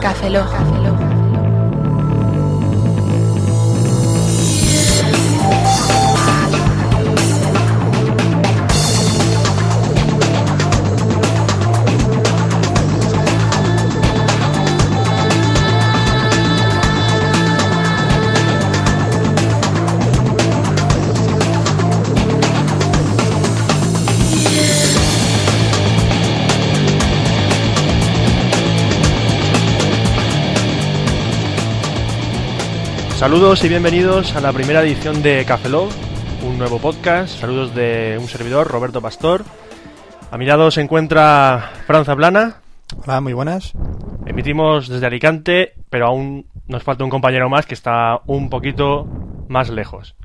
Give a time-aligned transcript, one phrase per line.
[0.00, 0.50] Café Lock.
[0.50, 1.21] Café Lock.
[33.22, 35.90] Saludos y bienvenidos a la primera edición de Café Log,
[36.44, 37.38] un nuevo podcast.
[37.38, 39.44] Saludos de un servidor, Roberto Pastor.
[40.32, 42.56] A mi lado se encuentra Franza Plana.
[43.06, 43.74] Hola, muy buenas.
[44.26, 49.06] Emitimos desde Alicante, pero aún nos falta un compañero más que está un poquito
[49.46, 50.16] más lejos.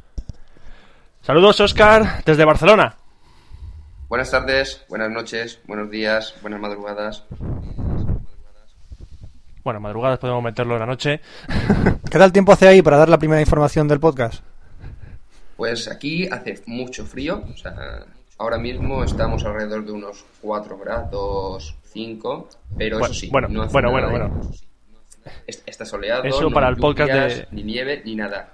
[1.21, 2.95] Saludos, Oscar, desde Barcelona.
[4.09, 7.25] Buenas tardes, buenas noches, buenos días, buenas madrugadas.
[9.67, 11.19] Bueno, madrugadas podemos meterlo en la noche.
[12.09, 14.41] ¿Qué tal tiempo hace ahí para dar la primera información del podcast?
[15.57, 17.75] Pues aquí hace mucho frío, o sea,
[18.37, 23.63] ahora mismo estamos alrededor de unos 4 grados, 5, pero Bueno, eso sí, bueno, no
[23.63, 24.51] hace bueno, nada bueno, de- bueno.
[25.45, 28.53] Es- Está soleado, Eso no para el podcast lluvias, de- Ni nieve, ni nada.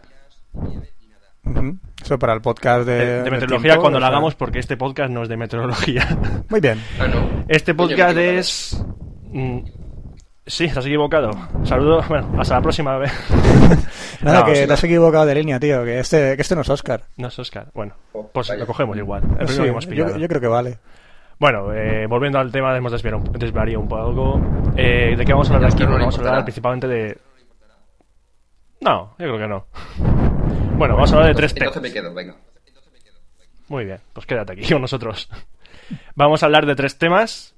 [2.03, 5.11] Eso para el podcast de, De, meteorología tiempo, cuando lo sea, hagamos, porque este podcast
[5.11, 6.17] no es de meteorología.
[6.49, 6.81] Muy bien.
[6.99, 7.45] Ah, no.
[7.47, 8.83] Este podcast es...
[10.45, 11.31] Sí, estás equivocado.
[11.63, 13.11] Saludos, bueno, hasta la próxima vez.
[14.21, 15.83] Nada, No, que sí, te has equivocado de línea, tío.
[15.85, 17.03] Que este, que este no es Oscar.
[17.17, 17.67] No es Oscar.
[17.73, 18.59] Bueno, Oh, pues vaya.
[18.59, 19.23] lo cogemos igual.
[19.23, 19.85] El primero Sí, que hemos
[20.19, 20.79] yo, creo que vale.
[21.39, 24.39] Bueno, eh, volviendo al tema, hemos desviado un, poco.
[24.77, 25.83] Eh, ¿De qué vamos a hablar aquí?
[25.83, 27.17] no vamos a hablar principalmente de...
[28.81, 29.65] No, yo creo que no.
[30.77, 31.75] Bueno, vamos a hablar de tres temas.
[31.75, 32.35] Entonces me quedo, venga.
[33.69, 35.29] Muy bien, pues quédate aquí con nosotros.
[36.15, 37.52] Vamos a hablar de tres temas.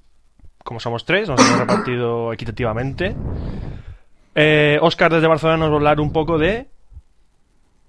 [0.66, 3.16] Como somos tres, nos hemos repartido equitativamente.
[4.34, 6.66] Eh, Oscar desde Barcelona nos va a hablar un poco de...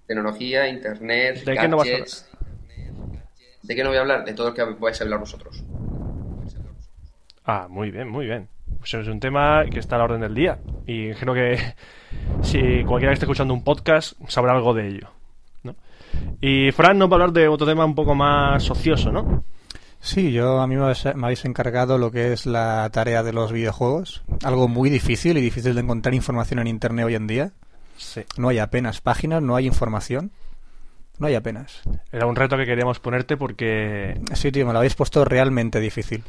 [0.06, 2.28] Tecnología, internet, ¿De qué no vas a gadgets.
[3.62, 4.26] ¿De qué no voy a hablar?
[4.26, 5.64] De todo lo que vais a hablar vosotros.
[7.46, 8.46] Ah, muy bien, muy bien.
[8.78, 10.58] Pues es un tema que está a la orden del día.
[10.86, 11.58] Y creo que
[12.42, 15.08] si cualquiera que esté escuchando un podcast sabrá algo de ello.
[15.62, 15.74] ¿no?
[16.42, 19.46] Y Fran nos va a hablar de otro tema un poco más ocioso, ¿no?
[20.06, 24.22] Sí, yo a mí me habéis, encargado lo que es la tarea de los videojuegos.
[24.44, 27.50] Algo muy difícil y difícil de encontrar información en internet hoy en día.
[27.96, 28.22] Sí.
[28.36, 30.30] No hay apenas páginas, no hay información.
[31.18, 31.82] No hay apenas.
[32.12, 34.20] Era un reto que queríamos ponerte porque...
[34.34, 36.22] Sí, tío, me lo habéis puesto realmente difícil.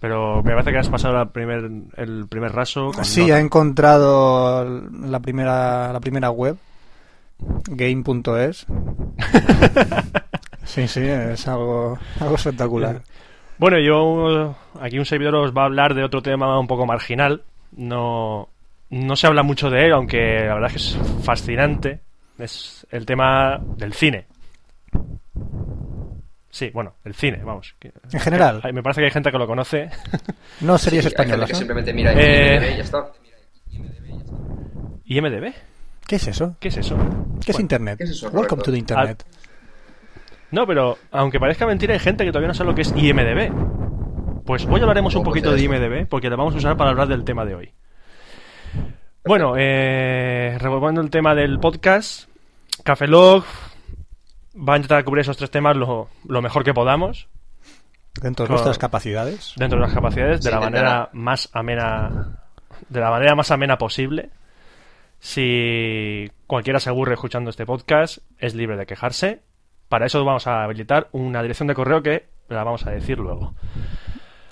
[0.00, 2.92] Pero me parece que has pasado la primer, el primer raso.
[2.94, 3.36] con Sí, nota.
[3.36, 6.56] he encontrado la primera, la primera web,
[7.66, 8.66] game.es.
[10.64, 13.02] sí, sí, es algo, algo espectacular.
[13.56, 17.44] Bueno, yo aquí un servidor os va a hablar de otro tema un poco marginal.
[17.76, 18.48] No,
[18.90, 22.00] no se habla mucho de él, aunque la verdad es que es fascinante.
[22.36, 24.26] Es el tema del cine.
[26.50, 27.76] Sí, bueno, el cine, vamos.
[28.12, 28.60] En general.
[28.72, 29.88] me parece que hay gente que lo conoce.
[30.60, 31.58] No series Sí, españolas, que ¿no?
[31.60, 33.12] simplemente mira Eh, IMDb y ya está.
[35.04, 35.54] ¿IMDB?
[36.06, 36.56] ¿Qué es eso?
[36.58, 36.96] ¿Qué es eso?
[36.96, 37.98] ¿Qué es Bueno, Internet?
[37.98, 38.62] ¿qué es eso, Welcome Roberto?
[38.64, 39.24] to the Internet.
[40.54, 43.52] No, pero aunque parezca mentira, hay gente que todavía no sabe lo que es IMDB.
[44.46, 45.60] Pues hoy hablaremos un ¿Cómo poquito de?
[45.62, 47.72] IMDB, porque lo vamos a usar para hablar del tema de hoy.
[49.24, 52.28] Bueno, eh, revolviendo el tema del podcast,
[52.84, 53.42] Café Log
[54.56, 57.28] va a intentar cubrir esos tres temas lo, lo mejor que podamos,
[58.20, 59.54] Dentro de Con- nuestras capacidades.
[59.56, 62.38] dentro de las capacidades, de Sí, la manera más amena,
[62.88, 64.30] de la manera más amena posible.
[65.18, 69.40] Si cualquiera se aburre escuchando este podcast, es libre de quejarse.
[69.94, 73.54] Para eso vamos a habilitar una dirección de correo que la vamos a decir luego.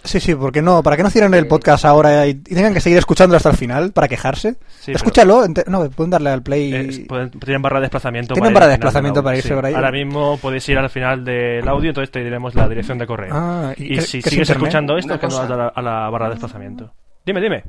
[0.04, 2.78] Sí, sí, porque no, para que no cierren el podcast ahora y, y tengan que
[2.80, 4.54] seguir escuchándolo hasta el final para quejarse.
[4.68, 6.72] Sí, Escúchalo, no, pueden darle al play.
[6.72, 8.34] Es- pueden- tienen barra de desplazamiento.
[8.34, 9.54] Tienen para barra de desplazamiento para irse sí.
[9.54, 9.74] por ahí.
[9.74, 13.30] Ahora mismo podéis ir al final del audio, entonces te diremos la dirección de correo.
[13.34, 14.50] Ah, y qué- si sigues internet?
[14.50, 16.92] escuchando esto, Una que no vas a la, a la barra de desplazamiento.
[17.26, 17.64] Dime, dime.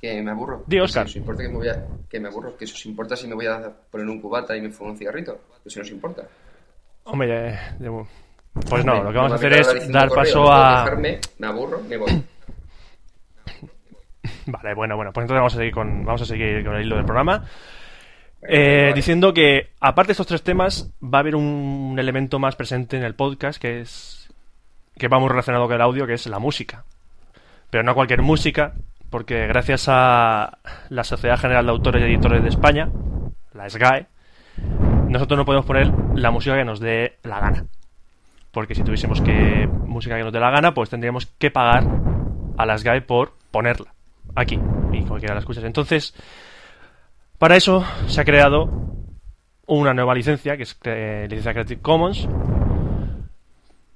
[0.00, 0.64] Que me aburro.
[0.66, 1.06] Di, Que Óscar.
[1.06, 1.84] Si os importa que me voy a...
[2.10, 2.56] Que me aburro.
[2.58, 4.96] Que si os importa si me voy a poner un cubata y me fumo un
[4.98, 5.38] cigarrito.
[5.62, 6.22] Que si no os importa.
[7.04, 7.58] Hombre, eh,
[8.68, 10.86] pues no, lo que vamos a hacer es dar paso a...
[10.96, 12.10] me aburro, me voy.
[14.46, 16.96] Vale, bueno, bueno, pues entonces vamos a seguir con, vamos a seguir con el hilo
[16.96, 17.44] del programa.
[18.46, 22.96] Eh, diciendo que, aparte de estos tres temas, va a haber un elemento más presente
[22.96, 24.30] en el podcast que es.
[24.96, 26.84] que va muy relacionado con el audio, que es la música.
[27.70, 28.74] Pero no cualquier música,
[29.10, 30.58] porque gracias a
[30.90, 32.88] la Sociedad General de Autores y Editores de España,
[33.52, 34.06] la SGAE,
[35.14, 37.66] nosotros no podemos poner la música que nos dé la gana.
[38.50, 41.86] Porque si tuviésemos que música que nos dé la gana, pues tendríamos que pagar
[42.58, 43.94] a la SGAE por ponerla.
[44.34, 44.58] aquí
[44.92, 45.62] y cualquiera la escuchas.
[45.62, 46.14] Entonces,
[47.38, 48.68] para eso se ha creado
[49.68, 52.28] una nueva licencia, que es eh, licencia Creative Commons,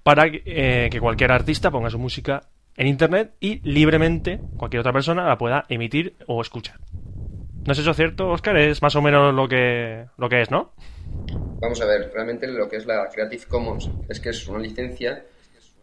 [0.04, 2.42] para eh, que cualquier artista ponga su música
[2.76, 6.76] en Internet y libremente cualquier otra persona la pueda emitir o escuchar.
[7.66, 8.56] ¿No es eso cierto, Oscar?
[8.56, 10.72] Es más o menos lo que, lo que es, ¿no?
[11.60, 15.24] Vamos a ver, realmente lo que es la Creative Commons es que es una licencia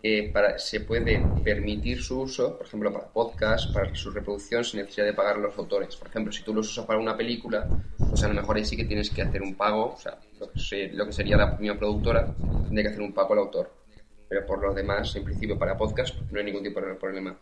[0.01, 4.79] que para, se puede permitir su uso, por ejemplo, para podcast, para su reproducción, sin
[4.79, 5.97] necesidad de pagar a los autores.
[5.97, 7.67] Por ejemplo, si tú los usas para una película,
[7.97, 10.49] pues a lo mejor ahí sí que tienes que hacer un pago, o sea, lo
[10.49, 12.33] que, lo que sería la primera productora,
[12.67, 13.73] tiene que hacer un pago al autor.
[14.29, 17.37] Pero por lo demás, en principio, para podcast no hay ningún tipo de problema.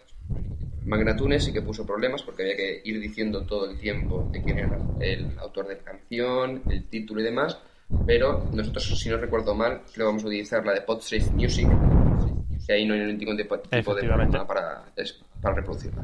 [0.85, 4.57] Magnatunes sí que puso problemas porque había que ir diciendo todo el tiempo de quién
[4.57, 7.59] era el autor de la canción, el título y demás,
[8.05, 11.67] pero nosotros, si no recuerdo mal, que vamos a utilizar la de PodSafe Music,
[12.65, 14.83] que ahí no hay ningún tipo, de problema para,
[15.41, 16.03] para reproducirla.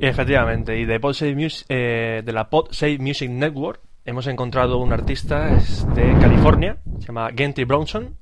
[0.00, 0.98] Efectivamente, y de,
[1.34, 5.50] Music, eh, de la PodSafe Music Network hemos encontrado un artista
[5.94, 8.16] de California, se llama Gentry Bronson.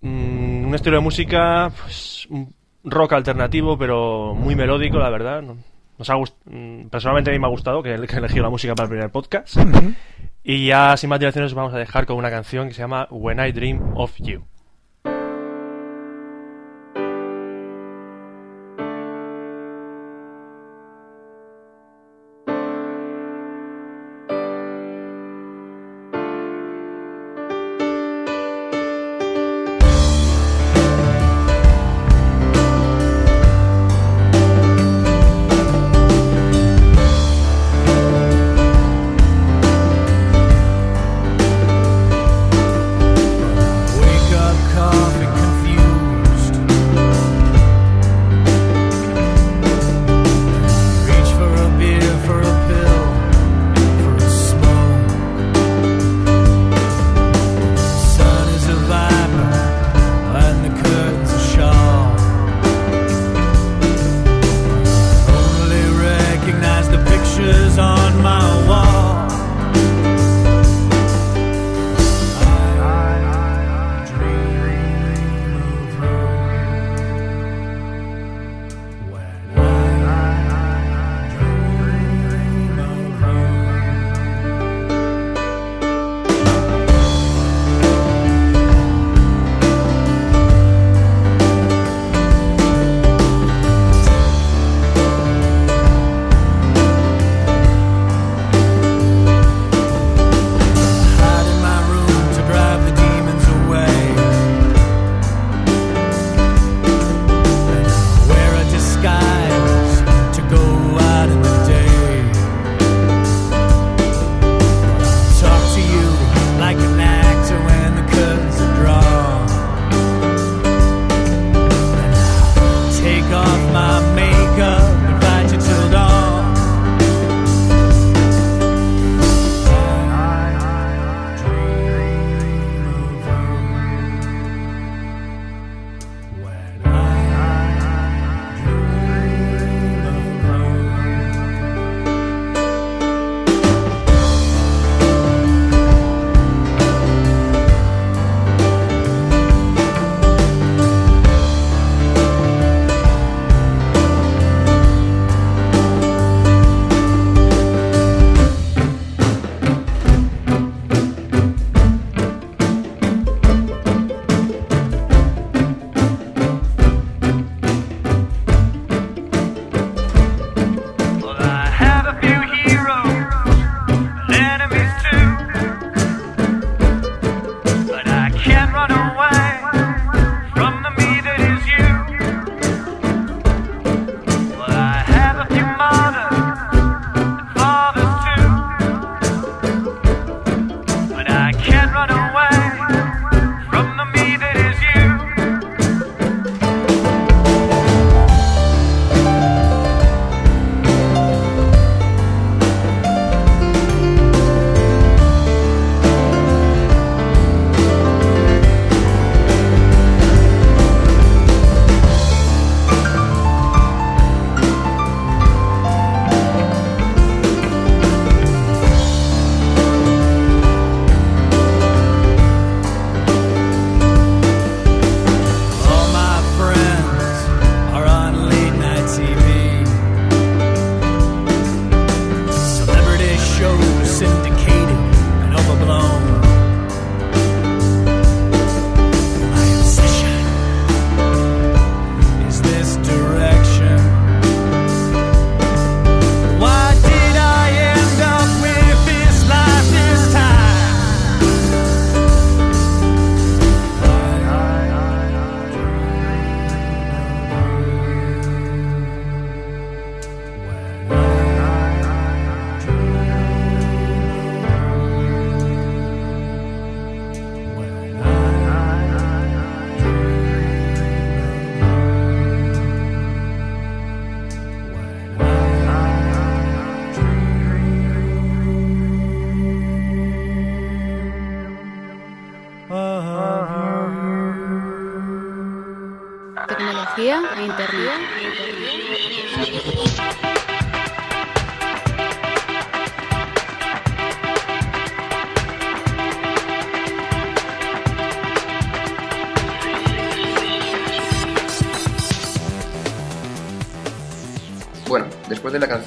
[0.00, 2.54] Mm, un estilo de música, pues, un
[2.84, 5.42] rock alternativo, pero muy melódico, la verdad.
[5.98, 8.74] Nos ha mm, personalmente a mí me ha gustado que, que he elegido la música
[8.74, 9.56] para el primer podcast.
[10.44, 13.44] y ya sin más dilaciones vamos a dejar con una canción que se llama When
[13.44, 14.44] I Dream of You.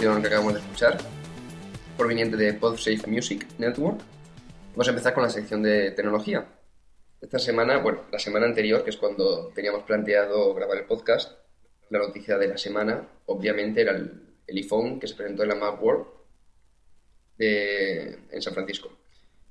[0.01, 0.98] Canción que acabamos de escuchar,
[1.96, 4.00] proveniente de PodSafe Music Network,
[4.72, 6.43] vamos a empezar con la sección de tecnología.
[7.22, 11.34] Esta semana, bueno, la semana anterior, que es cuando teníamos planteado grabar el podcast,
[11.91, 14.12] la noticia de la semana, obviamente, era el,
[14.48, 16.05] el iPhone que se presentó en la Macworld
[17.38, 18.89] de- en San Francisco.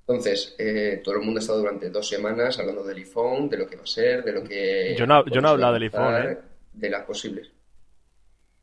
[0.01, 3.69] Entonces, eh, todo el mundo ha estado durante dos semanas hablando del iPhone, de lo
[3.69, 4.97] que va a ser, de lo que...
[4.99, 6.39] Yo no- yo no he hablado del iPhone, ¿eh?
[6.73, 7.49] De las posibles.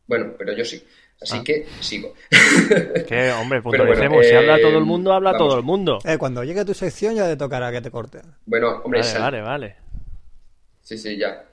[0.06, 0.84] Bueno, pero yo sí.
[1.22, 1.44] Así Ah.
[1.44, 2.14] que sigo.
[3.08, 4.26] Que, hombre, Pero bueno, puntualicemos.
[4.26, 5.48] si eh, habla todo el mundo, habla vamos.
[5.48, 6.00] todo el mundo.
[6.06, 8.20] Eh, cuando llegue tu sección ya te tocará que te corte.
[8.46, 9.76] Bueno, hombre, Vale, sal- vale, vale.
[10.82, 11.44] Sí, sí, ya.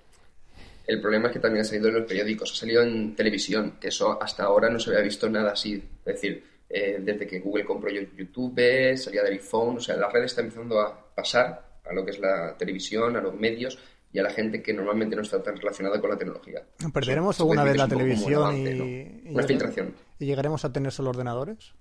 [0.86, 3.88] El problema es que también ha salido en los periódicos, ha salido en televisión, que
[3.88, 5.82] eso hasta ahora no se había visto nada así.
[6.04, 10.24] Es decir, eh, desde que Google compró YouTube, salía del iPhone, o sea, la red
[10.24, 13.78] está empezando a pasar a lo que es la televisión, a los medios
[14.14, 16.62] y a la gente que normalmente no está tan relacionada con la tecnología.
[16.92, 18.84] ¿Perderemos alguna vez la un televisión avance, y, ¿no?
[18.86, 19.94] y Una filtración.
[20.20, 21.74] y llegaremos a tener solo ordenadores?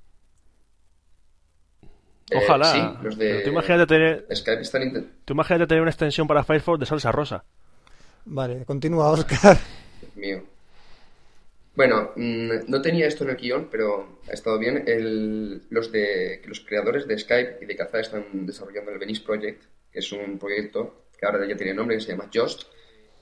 [2.31, 2.65] Eh, Ojalá.
[2.73, 6.43] sí, los de tú imagínate tener, Skype están intent- tú imagínate tener una extensión para
[6.43, 7.43] Firefox de salsa rosa.
[8.25, 9.57] Vale, continúa, Oscar.
[10.01, 10.43] Dios mío.
[11.75, 14.83] Bueno, mm, no tenía esto en el guion, pero ha estado bien.
[14.87, 19.61] El- los, de, los creadores de Skype y de Kazaa están desarrollando el Venice Project,
[19.91, 22.63] que es un proyecto que ahora ya tiene nombre, que se llama Just,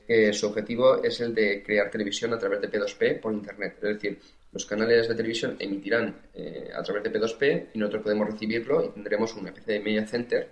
[0.08, 3.76] que su objetivo es el de crear televisión a través de P2P por Internet.
[3.76, 4.20] Es decir,
[4.52, 8.90] los canales de televisión emitirán eh, a través de P2P y nosotros podemos recibirlo y
[8.90, 10.50] tendremos una especie de media center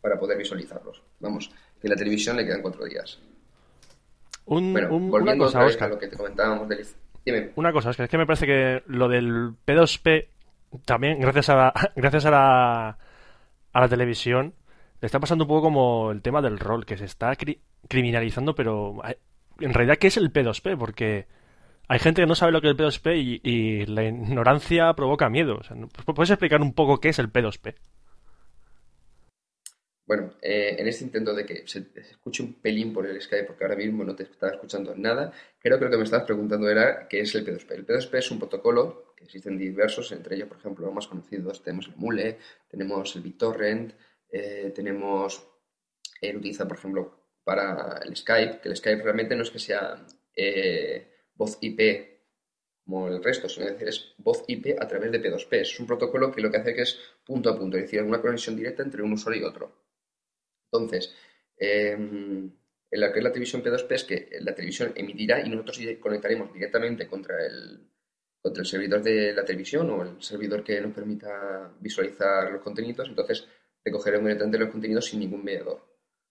[0.00, 1.02] para poder visualizarlos.
[1.20, 3.18] Vamos, que la televisión le quedan cuatro días.
[4.46, 5.88] Un- Bueno, un- una volviendo cosa, vez Oscar.
[5.88, 6.86] a lo que te comentábamos del...
[7.24, 7.50] Dime.
[7.56, 10.28] Una cosa, Oscar, es que me parece que lo del P2P,
[10.84, 12.88] también gracias a la, gracias a la,
[13.72, 14.65] a la televisión, le
[15.06, 19.00] está pasando un poco como el tema del rol, que se está cri- criminalizando, pero
[19.60, 20.76] en realidad, ¿qué es el P2P?
[20.76, 21.26] Porque
[21.88, 25.58] hay gente que no sabe lo que es el P2P y, la ignorancia provoca miedo.
[25.58, 27.76] O sea, ¿no- ¿Puedes explicar un poco qué es el P2P?
[30.06, 33.44] Bueno, eh, en este intento de que se, se escuche un pelín por el Skype,
[33.44, 36.68] porque ahora mismo no te estaba escuchando nada, creo que lo que me estabas preguntando
[36.70, 37.74] era qué es el P2P.
[37.74, 41.60] El P2P es un protocolo que existen diversos, entre ellos, por ejemplo, los más conocidos,
[41.62, 43.94] tenemos el Mule, tenemos el BitTorrent,
[44.36, 45.42] eh, tenemos
[46.20, 50.04] el utiliza, por ejemplo, para el Skype, que el Skype realmente no es que sea
[50.34, 52.16] eh, voz IP
[52.84, 55.60] como el resto, sino decir, es voz IP a través de P2P.
[55.60, 58.20] Es un protocolo que lo que hace que es punto a punto, es decir, una
[58.20, 59.72] conexión directa entre un usuario y otro.
[60.70, 61.14] Entonces,
[61.56, 65.80] eh, en lo que es la televisión P2P es que la televisión emitirá y nosotros
[66.00, 67.90] conectaremos directamente contra el,
[68.40, 73.08] contra el servidor de la televisión o el servidor que nos permita visualizar los contenidos.
[73.08, 73.46] Entonces,
[73.86, 75.80] recogeremos directamente los contenidos sin ningún mediador.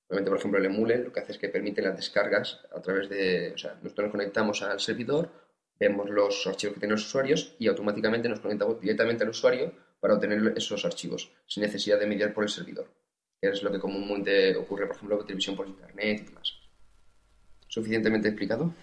[0.09, 3.09] Normalmente, por ejemplo, el Emule lo que hace es que permite las descargas a través
[3.09, 3.53] de.
[3.53, 5.31] O sea, nosotros nos conectamos al servidor,
[5.79, 10.13] vemos los archivos que tienen los usuarios y automáticamente nos conectamos directamente al usuario para
[10.13, 12.87] obtener esos archivos, sin necesidad de mediar por el servidor
[13.41, 16.53] que es lo que comúnmente ocurre, por ejemplo, con televisión por internet y demás.
[17.67, 18.73] ¿Suficientemente explicado?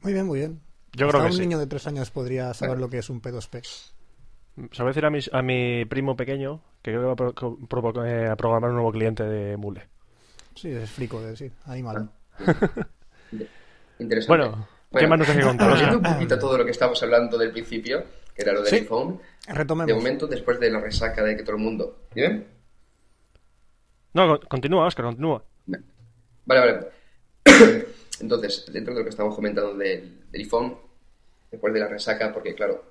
[0.00, 0.60] Muy bien, muy bien.
[0.94, 1.40] Yo Hasta creo que un sí.
[1.40, 2.86] niño de tres años podría saber Bueno.
[2.86, 3.92] lo que es un P2P.
[4.72, 7.12] Se lo voy a decir a mi, a mi primo pequeño que creo que va
[7.12, 9.86] a, pro- eh, a programar un nuevo cliente de Mule.
[10.54, 12.10] Sí, es frico de decir, animal.
[13.98, 14.28] Interesante.
[14.48, 16.10] Bueno, ¿qué más nos contar, Volviendo Oscar?
[16.12, 18.76] un poquito todo lo que estábamos hablando del principio, que era lo del Sí.
[18.76, 19.20] iPhone.
[19.46, 19.96] De Retomemos.
[19.96, 22.06] momento, después de la resaca de que todo el mundo...
[22.14, 22.46] ¿Bien?
[24.14, 25.44] No, con- continúa, Oscar, continúa.
[25.66, 26.86] Vale, vale.
[28.20, 30.76] Entonces, dentro de lo que estamos comentando del, del iPhone,
[31.50, 32.82] después de la resaca, porque claro,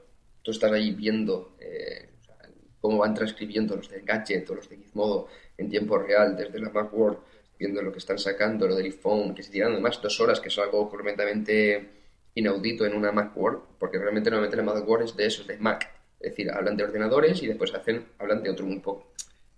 [0.47, 2.37] tú estás ahí viendo eh, o sea,
[2.79, 5.27] cómo van transcribiendo los de Gadget o los de Gizmodo
[5.57, 7.17] en tiempo real desde la Macworld,
[7.59, 10.47] viendo lo que están sacando, lo del iPhone, que se tiran además dos horas, que
[10.49, 11.89] es algo completamente
[12.35, 15.81] inaudito en una Macworld, porque realmente normalmente la Macworld es de eso, es de Mac.
[16.19, 19.11] Es decir, hablan de ordenadores y después hacen, hablan de otro un poco,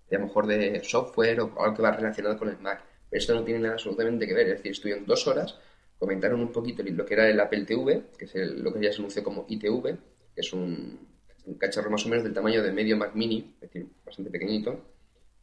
[0.09, 2.83] de a lo mejor de software o algo que va relacionado con el Mac.
[3.09, 4.47] Pero esto no tiene nada absolutamente que ver.
[4.47, 5.57] Es decir, estuvieron dos horas,
[5.97, 8.91] comentaron un poquito lo que era el Apple TV, que es el- lo que ya
[8.91, 9.97] se anunció como ITV,
[10.39, 10.99] es un,
[11.45, 14.79] un cacharro más o menos del tamaño de medio Mac Mini, es decir, bastante pequeñito,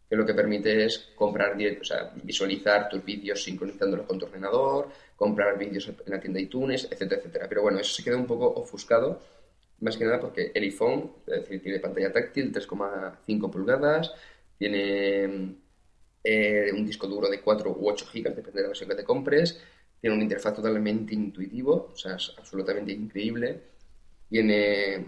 [0.08, 4.26] que lo que permite es comprar directo, o sea, visualizar tus vídeos sincronizándolos con tu
[4.26, 7.46] ordenador, comprar vídeos en la tienda iTunes, etcétera, etcétera.
[7.48, 9.20] Pero bueno, eso se queda un poco ofuscado,
[9.80, 14.14] más que nada porque el iPhone, es decir, tiene pantalla táctil, 3,5 pulgadas,
[14.58, 15.56] tiene
[16.22, 19.04] eh, un disco duro de 4 u 8 gigas, depende de la versión que te
[19.04, 19.60] compres,
[20.00, 23.75] tiene una interfaz totalmente intuitivo, o sea, es absolutamente increíble.
[24.28, 25.06] Tiene,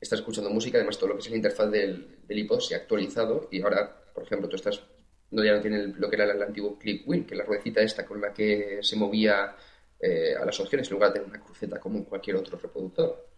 [0.00, 2.78] está escuchando música, además todo lo que es la interfaz del, del iPod se ha
[2.78, 4.82] actualizado y ahora, por ejemplo, tú estás,
[5.30, 8.06] no ya no tiene lo que era el antiguo click wheel, que la ruedecita esta
[8.06, 9.56] con la que se movía
[9.98, 13.28] eh, a las opciones en lugar de una cruceta como en cualquier otro reproductor.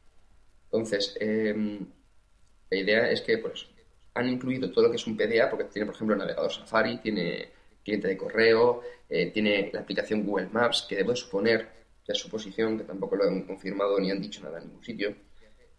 [0.64, 1.54] Entonces, eh,
[2.71, 3.69] la idea es que pues,
[4.14, 6.99] han incluido todo lo que es un PDA, porque tiene, por ejemplo, el navegador Safari,
[6.99, 7.50] tiene
[7.85, 11.69] cliente de correo, eh, tiene la aplicación Google Maps, que debo suponer,
[12.06, 15.14] ya es suposición, que tampoco lo han confirmado ni han dicho nada en ningún sitio,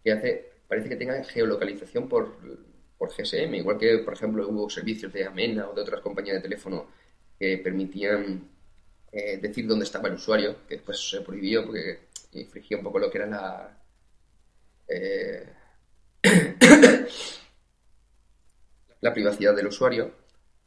[0.03, 2.37] que hace, parece que tenga geolocalización por,
[2.97, 6.41] por GSM, igual que, por ejemplo, hubo servicios de Amena o de otras compañías de
[6.41, 6.87] teléfono
[7.37, 8.49] que permitían
[9.11, 13.09] eh, decir dónde estaba el usuario, que después se prohibió porque infringía un poco lo
[13.11, 13.81] que era la...
[14.87, 15.49] Eh,
[19.01, 20.11] la privacidad del usuario.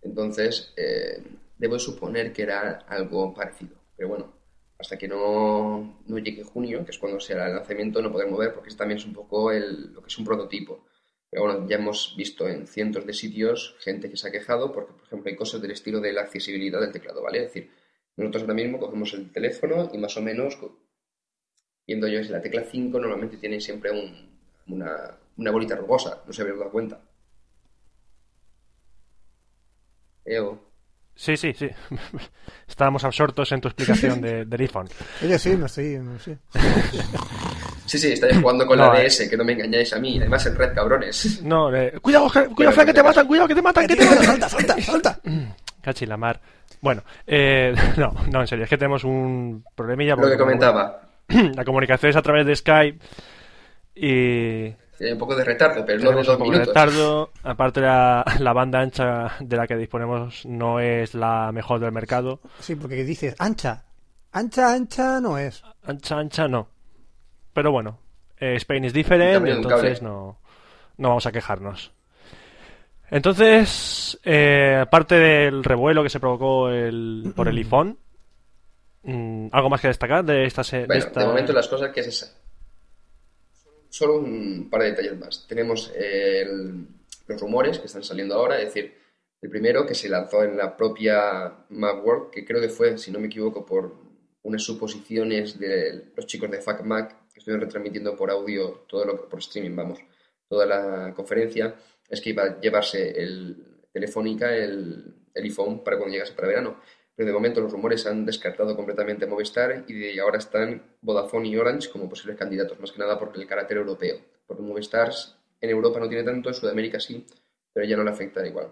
[0.03, 1.23] Entonces, eh,
[1.59, 3.77] debo suponer que era algo parecido.
[3.97, 4.38] Pero bueno,
[4.79, 8.75] hasta que no, llegue junio, que es cuando será el lanzamiento, no podemos ver porque
[8.75, 10.87] también es un poco el, lo que es un prototipo.
[11.31, 14.93] Pero bueno, ya hemos visto en cientos de sitios gente que se ha quejado porque,
[14.93, 17.39] por ejemplo, hay cosas del estilo de la accesibilidad del teclado, ¿vale?
[17.39, 17.71] Es decir,
[18.17, 20.59] nosotros ahora mismo cogemos el teléfono y más o menos,
[21.87, 26.43] viendo yo, es la tecla 5 normalmente tiene siempre un, una, bolita rugosa, no se
[26.43, 27.01] habéis dado cuenta.
[30.25, 30.68] Eo.
[31.19, 31.69] Sí, sí, sí.
[32.69, 34.89] Estábamos absortos en tu explicación de, del iPhone.
[35.21, 36.01] Oye, sí, me estoy...
[36.25, 36.39] Sí,
[37.87, 39.29] sí, sí estáis jugando con no, la DS, eh.
[39.29, 40.17] que no me engañáis a mí.
[40.19, 41.43] Además en red, cabrones.
[41.43, 44.25] No, eh, cuidado, cuidado, Frank, que te matan, cuidado, que te matan, que te matan.
[44.25, 45.21] Salta, salta, salta.
[45.83, 46.41] Cachi la mar.
[46.81, 50.15] Bueno, eh, no, no, en serio, es que tenemos un problemilla.
[50.15, 51.01] Lo que comentaba.
[51.29, 53.05] La comunicación es a través de Skype
[53.97, 56.75] y tiene un poco de retardo, pero no de dos un poco minutos.
[56.75, 57.31] De retardo.
[57.45, 62.41] Aparte, la, la, banda ancha de la que disponemos no es la mejor del mercado.
[62.59, 63.85] Sí, porque dices ancha.
[64.33, 65.63] Ancha, ancha no es.
[65.85, 66.69] Ancha, ancha no.
[67.53, 68.01] Pero bueno,
[68.39, 70.41] eh, Spain is different, entonces no,
[70.97, 71.93] no vamos a quejarnos.
[73.11, 77.99] Entonces, eh, aparte del revuelo que se provocó el, por el iPhone,
[79.53, 81.21] ¿algo más que destacar de esta bueno, de, esta...
[81.21, 82.48] de momento las cosas que es esa
[83.89, 85.47] solo un par de detalles más.
[85.49, 86.87] Tenemos el,
[87.27, 88.95] los rumores que están saliendo ahora, es decir,
[89.41, 93.21] el primero que se lanzó en la propia Macworld, que creo que fue, si no
[93.21, 93.95] me equivoco, por
[94.43, 99.39] unas suposiciones de los chicos de FacMac, que estuvieron retransmitiendo por audio, todo lo por
[99.39, 100.01] streaming, vamos,
[100.49, 101.77] toda la conferencia,
[102.09, 106.81] es que iba a llevarse el Telefónica, el, el iPhone, para cuando llegase para verano
[107.19, 111.57] pero de momento los rumores han descartado completamente Movistar y de ahora están Vodafone y
[111.57, 115.11] Orange como posibles candidatos, más que nada por el carácter europeo, porque Movistar
[115.61, 117.27] en Europa no tiene tanto, en Sudamérica sí,
[117.73, 118.69] pero ya no le afecta igual.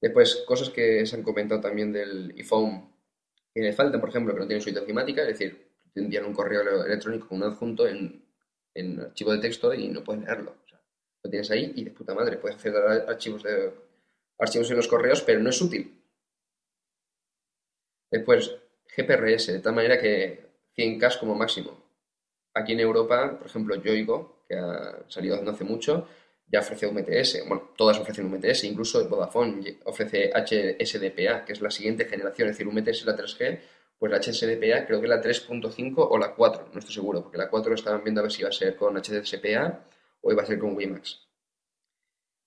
[0.00, 2.92] Después, cosas que se han comentado también del iPhone
[3.54, 6.34] que le faltan, por ejemplo, que no tiene suite ofimática, es decir, te envían un
[6.34, 8.24] correo electrónico con un adjunto en,
[8.74, 10.56] en archivo de texto y no puedes leerlo.
[10.64, 10.80] O sea,
[11.22, 13.72] lo tienes ahí y de puta madre, puedes acceder a archivos, de,
[14.36, 16.03] archivos en los correos, pero no es útil
[18.14, 18.54] Después,
[18.96, 20.46] GPRS, de tal manera que
[20.76, 21.76] 100K como máximo.
[22.54, 26.06] Aquí en Europa, por ejemplo, Yoigo, que ha salido no hace mucho,
[26.46, 27.48] ya ofrece UMTS.
[27.48, 32.68] Bueno, todas ofrecen UMTS, incluso Vodafone ofrece HSDPA, que es la siguiente generación, es decir,
[32.68, 33.58] UMTS es la 3G,
[33.98, 37.38] pues la HSDPA creo que es la 3.5 o la 4, no estoy seguro, porque
[37.38, 39.86] la 4 estaban viendo a ver si iba a ser con HDSPA
[40.20, 41.20] o iba a ser con WiMAX.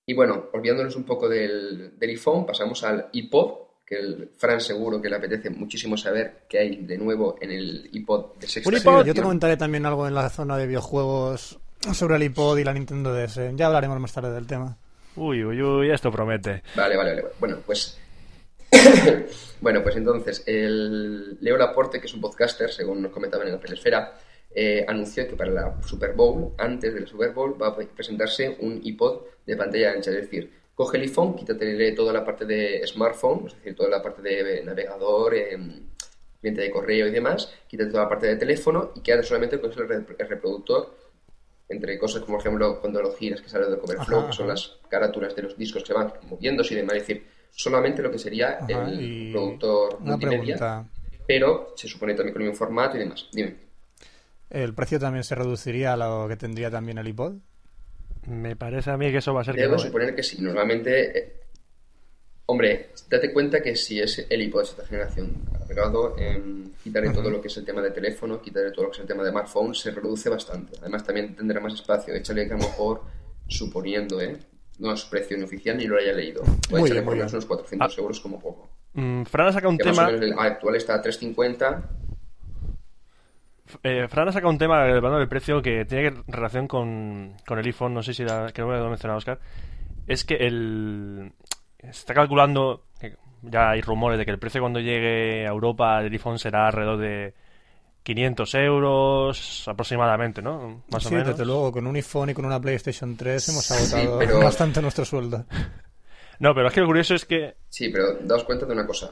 [0.05, 5.01] Y bueno, olvidándonos un poco del, del iPhone, pasamos al iPod, que el Fran seguro
[5.01, 8.85] que le apetece muchísimo saber qué hay de nuevo en el iPod de sexta sí,
[9.05, 11.57] Yo te comentaré también algo en la zona de videojuegos
[11.93, 13.39] sobre el iPod y la Nintendo DS.
[13.55, 14.77] Ya hablaremos más tarde del tema.
[15.15, 16.63] Uy, uy, uy, esto promete.
[16.75, 17.25] Vale, vale, vale.
[17.39, 17.97] Bueno, pues...
[19.61, 23.59] bueno, pues entonces, el Leo Laporte, que es un podcaster, según nos comentaban en la
[23.59, 24.19] Pelesfera,
[24.53, 28.57] eh, anunció que para la Super Bowl, antes de la Super Bowl, va a presentarse
[28.59, 32.85] un iPod de pantalla ancha, es decir, coge el iPhone, quítate toda la parte de
[32.85, 35.57] smartphone, es decir, toda la parte de navegador, eh,
[36.39, 39.71] cliente de correo y demás, quítate toda la parte de teléfono y queda solamente con
[39.71, 40.95] el, reproductor,
[41.67, 44.77] entre cosas como, por ejemplo, cuando lo giras, que sale de Coverflow, que son las
[44.87, 48.59] carátulas de los discos que van moviéndose y demás, es decir, solamente lo que sería
[48.67, 50.85] el productor multimedia,
[51.25, 53.27] pero se supone también con el mismo formato y demás.
[53.33, 53.55] Dime.
[54.51, 57.37] ¿El precio también se reduciría a lo que tendría también el iPod?
[58.27, 60.41] Me parece a mí que eso va a ser Debo que no, suponer que sí.
[60.41, 61.33] Normalmente, eh,
[62.47, 65.33] hombre, date cuenta que si es el iPod de esta generación
[65.65, 66.41] cargado, eh,
[66.83, 69.07] quitarle todo lo que es el tema de teléfono, quitarle todo lo que es el
[69.07, 70.77] tema de smartphone, se reduce bastante.
[70.81, 72.13] Además, también tendrá más espacio.
[72.13, 73.01] Échale que a lo mejor,
[73.47, 74.37] suponiendo, ¿eh?
[74.79, 76.43] No es precio inoficial ni lo haya leído.
[76.69, 78.01] Puede echarle por unos 400 ah.
[78.01, 78.69] euros como poco.
[78.93, 80.03] Mm, Fran ha sacado un que tema.
[80.03, 81.89] Más o menos el actual está a 350.
[83.83, 87.65] Eh, Fran ha sacado un tema hablando del precio que tiene relación con, con el
[87.65, 89.39] iPhone, no sé si la, que no me lo mencionado Oscar.
[90.07, 91.33] Es que el.
[91.81, 96.01] Se está calculando, que ya hay rumores de que el precio cuando llegue a Europa
[96.01, 97.33] del iPhone será alrededor de
[98.03, 100.83] 500 euros aproximadamente, ¿no?
[100.89, 101.27] Más sí, o menos.
[101.27, 105.03] desde luego, con un iPhone y con una PlayStation 3 hemos agotado pero- bastante nuestro
[105.05, 105.45] sueldo.
[106.39, 107.55] No, pero es que lo curioso es que.
[107.67, 109.11] Sí, pero daos cuenta de una cosa.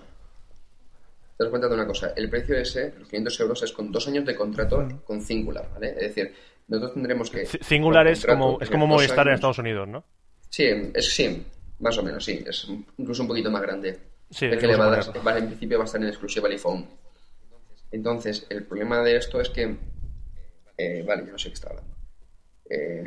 [1.38, 2.14] Daos cuenta de una cosa.
[2.16, 5.90] El precio ese, los 500 euros, es con dos años de contrato con Singular, ¿vale?
[5.90, 6.34] Es decir,
[6.68, 7.46] nosotros tendremos que...
[7.46, 10.06] Singular es como, es como Movistar en Estados Unidos, ¿no?
[10.50, 11.46] Sí, es, sí,
[11.80, 12.44] más o menos, sí.
[12.48, 12.68] Es
[12.98, 14.00] incluso un poquito más grande.
[14.30, 15.24] Sí, es que vamos le a va a dar, ponerlo.
[15.24, 16.88] va- en principio va a estar en exclusiva el iPhone.
[17.92, 19.76] Entonces, el problema de esto es que...
[20.78, 21.96] eh, vale, yo no sé qué está hablando.
[22.70, 23.06] Eh,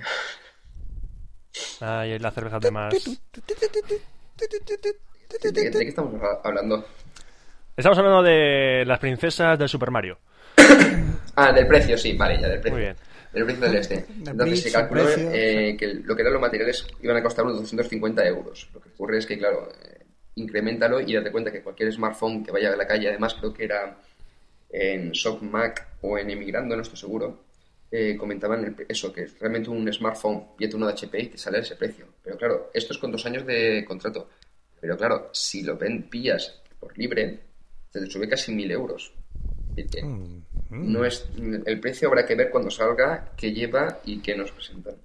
[1.81, 2.93] Ay, la cerveza de más.
[2.95, 3.01] ¿de,
[5.41, 6.15] qué- de qué estamos
[6.45, 6.85] hablando?
[7.79, 10.19] Estamos hablando de las princesas del Super Mario.
[11.41, 12.73] Ah, del precio, sí, vale, ya del precio.
[12.77, 12.97] Muy bien.
[13.33, 14.07] Del precio del este.
[14.27, 18.27] Entonces se calculó eh, que lo que eran los materiales iban a costar unos 250
[18.27, 18.69] euros.
[18.75, 22.51] Lo que ocurre es que, claro, eh, incrementalo y date cuenta que cualquier smartphone que
[22.51, 23.99] vaya a la calle, además creo que era
[24.71, 27.45] en Shock Mac o en Emigrando, no estoy seguro,
[27.93, 31.61] eh, comentaban el- eso, que realmente un smartphone pide uno de HP y te sale
[31.61, 32.07] ese precio.
[32.25, 34.29] Pero claro, esto es con dos años de contrato.
[34.81, 37.39] Pero claro, si lo ven, pillas por libre,
[37.91, 39.13] te sube casi mil euros.
[39.77, 40.03] Que
[40.71, 44.53] Mm, no es el precio habrá que ver cuando salga qué lleva y qué nos
[44.53, 44.97] presentan.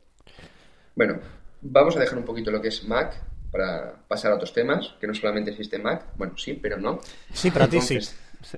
[0.96, 1.20] Bueno,
[1.62, 3.16] vamos a dejar un poquito lo que es Mac
[3.52, 7.00] para pasar a otros temas, que no solamente existe Mac, bueno, sí, pero no.
[7.34, 8.00] Sí, para ti sí.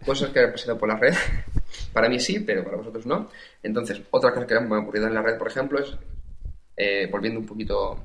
[0.03, 1.13] Cosas que han pasado por la red.
[1.93, 3.29] Para mí sí, pero para vosotros no.
[3.61, 5.93] Entonces, otra cosa que me ha ocurrido en la red, por ejemplo, es,
[6.77, 8.01] eh, volviendo un poquito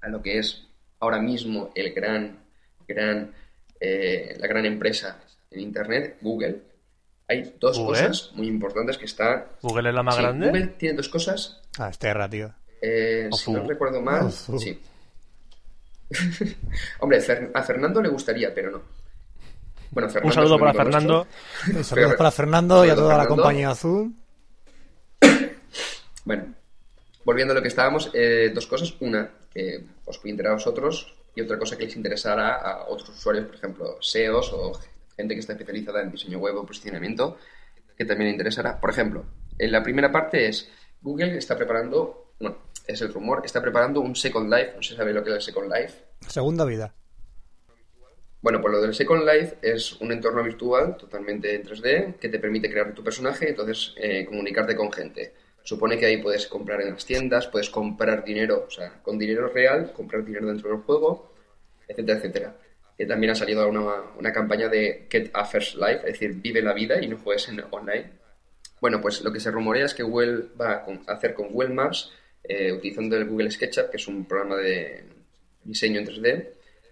[0.00, 0.66] a lo que es
[0.98, 2.38] ahora mismo el gran,
[2.86, 3.32] gran,
[3.78, 5.20] eh, la gran empresa
[5.50, 6.62] en Internet, Google.
[7.28, 7.98] Hay dos ¿Google?
[8.08, 9.46] cosas muy importantes que está...
[9.62, 10.46] Google es la más Sí, grande.
[10.48, 12.52] Google tiene dos cosas Ah, este tío.
[12.82, 14.80] eh, si no recuerdo mal, sí.
[16.98, 17.20] Hombre,
[17.54, 18.82] a Fernando le gustaría, pero no.
[19.92, 21.26] Bueno, Fernando Un es saludo para Fernando.
[21.64, 24.12] saludos Pero- para Fernando y a toda la compañía azul.
[26.24, 26.54] Bueno,
[27.24, 28.94] volviendo a lo que estábamos, eh, dos cosas.
[29.00, 33.08] Una, que os puede interesar a vosotros, y otra cosa que les interesará a otros
[33.08, 34.78] usuarios, por ejemplo, SEOs o
[35.20, 37.38] gente que está especializada en diseño web o posicionamiento,
[37.96, 38.80] que también le interesará.
[38.80, 39.24] Por ejemplo,
[39.58, 40.68] en la primera parte es
[41.02, 42.56] Google está preparando, bueno,
[42.86, 45.42] es el rumor, está preparando un Second Life, no se sabe lo que es el
[45.42, 45.94] Second Life.
[46.26, 46.94] Segunda vida.
[48.42, 52.38] Bueno, pues lo del Second Life es un entorno virtual totalmente en 3D que te
[52.38, 55.34] permite crear tu personaje y entonces eh, comunicarte con gente.
[55.62, 59.48] Supone que ahí puedes comprar en las tiendas, puedes comprar dinero, o sea, con dinero
[59.48, 61.34] real, comprar dinero dentro del juego,
[61.86, 62.56] etcétera, etcétera.
[63.00, 63.80] Que también ha salido una,
[64.18, 67.48] una campaña de Get a First Life, es decir, vive la vida y no juegues
[67.48, 68.10] en online.
[68.78, 72.12] Bueno, pues lo que se rumorea es que Google va a hacer con Google Maps,
[72.44, 75.02] eh, utilizando el Google SketchUp, que es un programa de
[75.64, 76.48] diseño en 3D,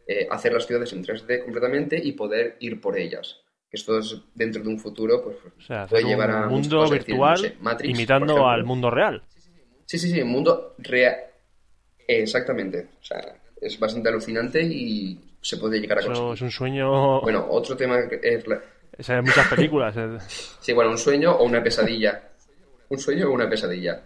[0.06, 3.42] eh, hacer las ciudades en 3D completamente y poder ir por ellas.
[3.70, 6.78] Esto es dentro de un futuro, pues O sea, puede hacer llevar a un mundo
[6.78, 9.22] cosas, es decir, no virtual sé, Matrix, por imitando al mundo real.
[9.84, 11.18] Sí, sí, sí, un mundo real.
[12.06, 12.88] Exactamente.
[12.98, 16.34] O sea, es bastante alucinante y se puede llegar a Eso conseguir.
[16.34, 17.20] es un sueño.
[17.20, 18.60] Bueno, otro tema que es la-
[18.96, 19.94] Es en muchas películas.
[19.96, 20.18] eh.
[20.60, 22.22] Sí, bueno, un sueño o una pesadilla.
[22.88, 24.02] Un sueño o una pesadilla.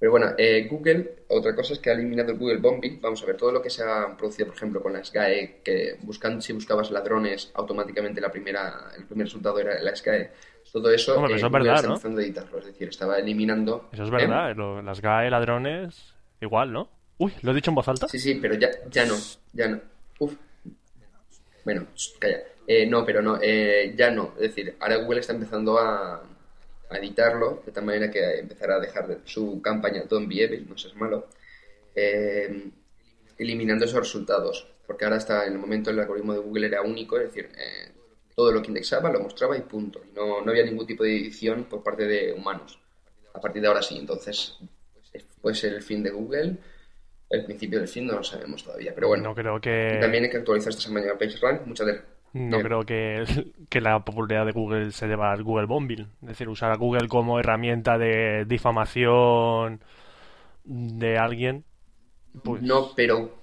[0.00, 3.00] Pero bueno, eh, Google, otra cosa es que ha eliminado el Google Bombing.
[3.00, 5.96] Vamos a ver, todo lo que se ha producido, por ejemplo, con la SGAE, que
[6.02, 10.30] buscando, si buscabas ladrones, automáticamente la primera, el primer resultado era la SGAE.
[10.72, 11.94] Todo eso, Hombre, pero eso es Google verdad, está ¿no?
[11.94, 12.58] empezando a editarlo.
[12.58, 13.88] Es decir, estaba eliminando...
[13.92, 14.12] Eso es ¿eh?
[14.12, 14.54] verdad.
[14.56, 16.88] lo- las GAE, ladrones, igual, ¿no?
[17.18, 18.06] Uy, ¿lo he dicho en voz alta?
[18.06, 19.14] Sí, sí, pero ya, ya no,
[19.52, 19.80] ya no.
[20.20, 20.34] Uf.
[21.64, 21.86] Bueno,
[22.18, 22.42] calla.
[22.66, 24.34] Eh, no, pero no, eh, ya no.
[24.36, 26.22] Es decir, ahora Google está empezando a,
[26.90, 30.78] editarlo de tal manera que empezará a dejar de- su campaña Don't Be Evil, no
[30.78, 31.28] seas malo,
[31.94, 32.70] eh,
[33.38, 34.66] eliminando esos resultados.
[34.86, 37.92] Porque ahora está en el momento el algoritmo de Google era único, es decir, eh,
[38.34, 40.00] todo lo que indexaba lo mostraba y punto.
[40.14, 42.78] No, no había ningún tipo de edición por parte de humanos.
[43.34, 44.58] A partir de ahora sí, entonces
[45.42, 46.56] puede ser el fin de Google.
[47.30, 49.24] El principio del fin no lo sabemos todavía, pero bueno.
[49.24, 49.98] No creo que.
[50.00, 51.66] También hay que actualizar esta semana PageRank.
[51.66, 52.00] Muchas de...
[52.32, 53.24] No creo que,
[53.68, 56.08] que la popularidad de Google se deba al Google Bombing.
[56.22, 59.80] Es decir, usar a Google como herramienta de difamación
[60.64, 61.64] de alguien.
[62.42, 63.38] Pues, No, pero,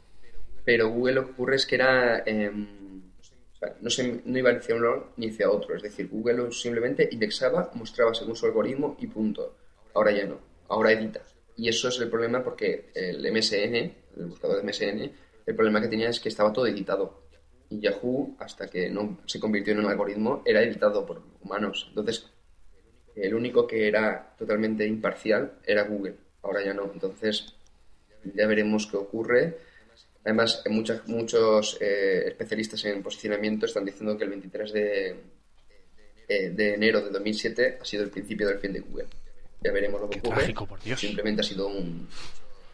[0.64, 2.24] pero Google lo que ocurre es que era...
[2.26, 2.68] em,
[3.82, 5.76] no, se, no iba hacia uno ni hacia otro.
[5.76, 9.56] Es decir, Google simplemente indexaba, mostraba según su algoritmo y punto.
[9.94, 10.40] Ahora ya no.
[10.70, 11.22] Ahora edita.
[11.58, 15.12] Y eso es el problema porque el MSN, el buscador de MSN,
[15.46, 17.26] el problema que tenía es que estaba todo editado.
[17.70, 21.86] Y Yahoo, hasta que no se convirtió en un algoritmo, era editado por humanos.
[21.90, 22.28] Entonces,
[23.16, 26.16] el único que era totalmente imparcial era Google.
[26.42, 26.92] Ahora ya no.
[26.92, 27.56] Entonces,
[28.36, 29.58] ya veremos qué ocurre.
[30.24, 35.16] Además, muchas, muchos eh, especialistas en posicionamiento están diciendo que el 23 de,
[36.28, 39.08] eh, de enero de 2007 ha sido el principio del fin de Google.
[39.66, 40.36] Ya veremos lo que ocurre.
[40.36, 41.00] Trágico, por Dios.
[41.00, 42.08] Simplemente ha sido un,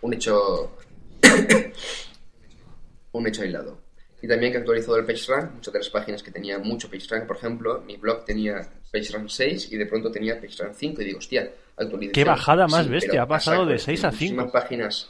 [0.01, 0.77] un hecho
[3.13, 3.79] un hecho aislado.
[4.21, 7.25] Y también que ha actualizado el PageRank, muchas de las páginas que tenían mucho PageRank,
[7.25, 11.17] por ejemplo, mi blog tenía PageRank 6 y de pronto tenía PageRank 5 y digo,
[11.17, 12.11] hostia, actualización.
[12.13, 14.51] Qué bajada más Sí, bestia, ha pasado de exacto, 6 a muchísimas 5.
[14.51, 15.09] páginas.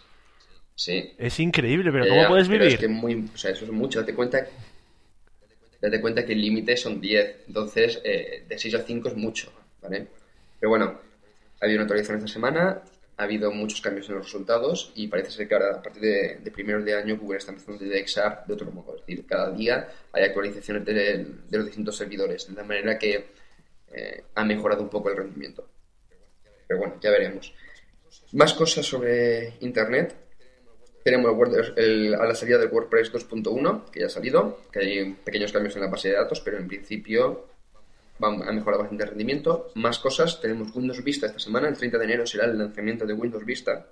[0.76, 1.14] Sí.
[1.18, 2.76] Es increíble, pero Ya, ¿cómo puedes pero vivir?
[2.76, 4.00] Es que muy, o sea, eso es mucho.
[4.00, 4.48] Date cuenta,
[5.82, 7.36] date cuenta que el límite son 10.
[7.48, 9.52] Entonces, eh, de 6 a 5 es mucho.
[9.82, 10.08] ¿vale?
[10.60, 11.02] Pero bueno,
[11.62, 12.82] ha habido una actualización esta semana,
[13.18, 16.40] ha habido muchos cambios en los resultados y parece ser que ahora, a partir de,
[16.44, 18.96] de primeros de año, Google está empezando a indexar de otro modo.
[18.96, 20.94] Es decir, cada día hay actualizaciones de,
[21.48, 23.28] de los distintos servidores, de la manera que
[23.94, 25.68] eh, ha mejorado un poco el rendimiento.
[26.68, 27.54] Pero bueno, ya veremos.
[28.32, 30.16] Más cosas sobre Internet.
[31.04, 35.14] Tenemos el el- a la salida del WordPress 2.1, que ya ha salido, que hay
[35.14, 37.48] pequeños cambios en la base de datos, pero en principio
[38.22, 39.72] va a mejorar bastante el rendimiento.
[39.76, 43.14] Más cosas, tenemos Windows Vista esta semana, el 30 de enero será el lanzamiento de
[43.14, 43.88] Windows Vista.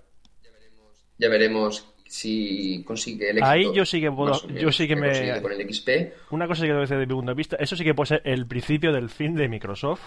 [1.18, 3.46] Ya veremos si consigue el éxito.
[3.52, 6.14] Ahí yo sí que puedo- yo sí que me- con el XP.
[6.32, 8.22] Una cosa que debe ser de mi punto de vista, eso sí que puede ser
[8.26, 10.02] el principio del fin de Microsoft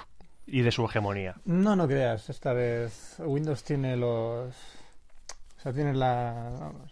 [0.47, 1.37] y de su hegemonía.
[1.45, 4.55] No, no creas, esta vez Windows tiene los...
[4.55, 6.51] O sea, tiene la...
[6.59, 6.91] Vamos,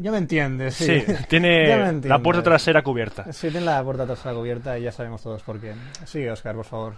[0.00, 1.00] ya me entiendes, sí.
[1.00, 3.32] Sí, tiene la puerta trasera cubierta.
[3.32, 5.72] Sí, tiene la puerta trasera cubierta y ya sabemos todos por qué.
[6.04, 6.94] Sigue, Oscar, por favor.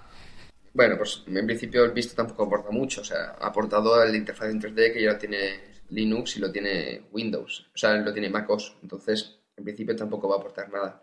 [0.72, 3.00] Bueno, pues en principio el Vista tampoco aporta mucho.
[3.00, 7.02] O sea, ha aportado el interfaz en 3D que ya tiene Linux y lo tiene
[7.12, 7.70] Windows.
[7.74, 8.76] O sea, lo tiene MacOS.
[8.82, 11.02] Entonces, en principio tampoco va a aportar nada.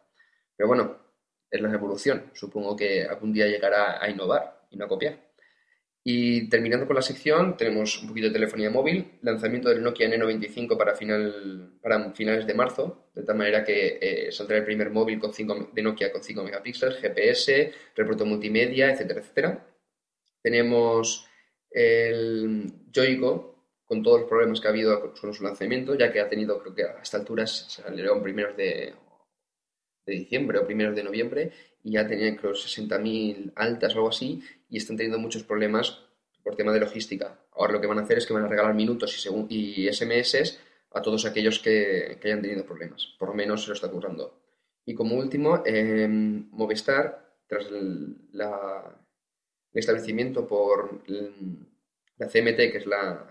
[0.55, 0.97] Pero bueno,
[1.49, 2.31] es la revolución.
[2.33, 5.17] Supongo que algún día llegará a innovar y no a copiar.
[6.05, 10.77] Y terminando con la sección, tenemos un poquito de telefonía móvil, lanzamiento del Nokia N95
[10.77, 15.17] para, final, para finales de marzo, de tal manera que eh, saldrá el primer móvil
[15.17, 19.67] con 5 de Nokia con 5 megapíxeles, GPS, reporte multimedia, etcétera, etcétera.
[20.41, 21.25] Tenemos
[21.71, 23.53] el Yoigo
[23.85, 26.75] con todos los problemas que ha habido con su lanzamiento, ya que ha tenido, creo
[26.75, 28.93] que a esta altura salieron primeros de,
[30.05, 31.51] de diciembre o primeros de noviembre
[31.83, 34.41] y ya tenían creo 60.000 altas o algo así
[34.73, 35.99] y están teniendo muchos problemas
[36.43, 37.39] por tema de logística.
[37.51, 40.59] Ahora lo que van a hacer es que van a regalar minutos y, y SMS
[40.91, 43.15] a todos aquellos que, que hayan tenido problemas.
[43.19, 44.39] Por lo menos se lo está currando.
[44.85, 48.17] Y como último, eh, Movistar, tras el,
[49.73, 51.67] establecimiento por el-
[52.17, 53.29] la CMT, que es la-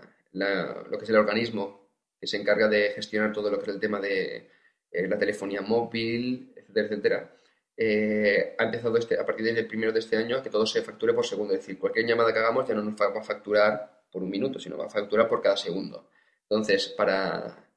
[0.89, 3.79] lo que es el organismo que se encarga de gestionar todo lo que es el
[3.81, 4.49] tema de
[4.91, 7.35] eh, la telefonía móvil, etcétera, etcétera,
[7.75, 11.13] eh, ha empezado este, a partir del primero de este año que todo se facture
[11.13, 11.53] por segundo.
[11.53, 14.59] Es decir, cualquier llamada que hagamos ya no nos va a facturar por un minuto,
[14.59, 16.09] sino va a facturar por cada segundo.
[16.43, 17.67] Entonces, para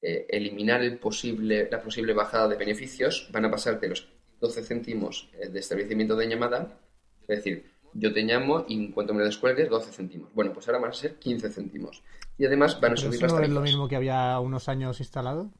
[0.00, 4.08] eh, eliminar el posible, la posible bajada de beneficios, van a pasar de los
[4.40, 6.80] 12 céntimos eh, de establecimiento de llamada,
[7.22, 10.32] es decir, yo te llamo y en cuanto me descuelgues, 12 céntimos.
[10.32, 12.02] Bueno, pues ahora van a ser 15 céntimos.
[12.38, 13.54] Y además van a subir las no es tarifas.
[13.54, 15.50] lo mismo que había unos años instalado.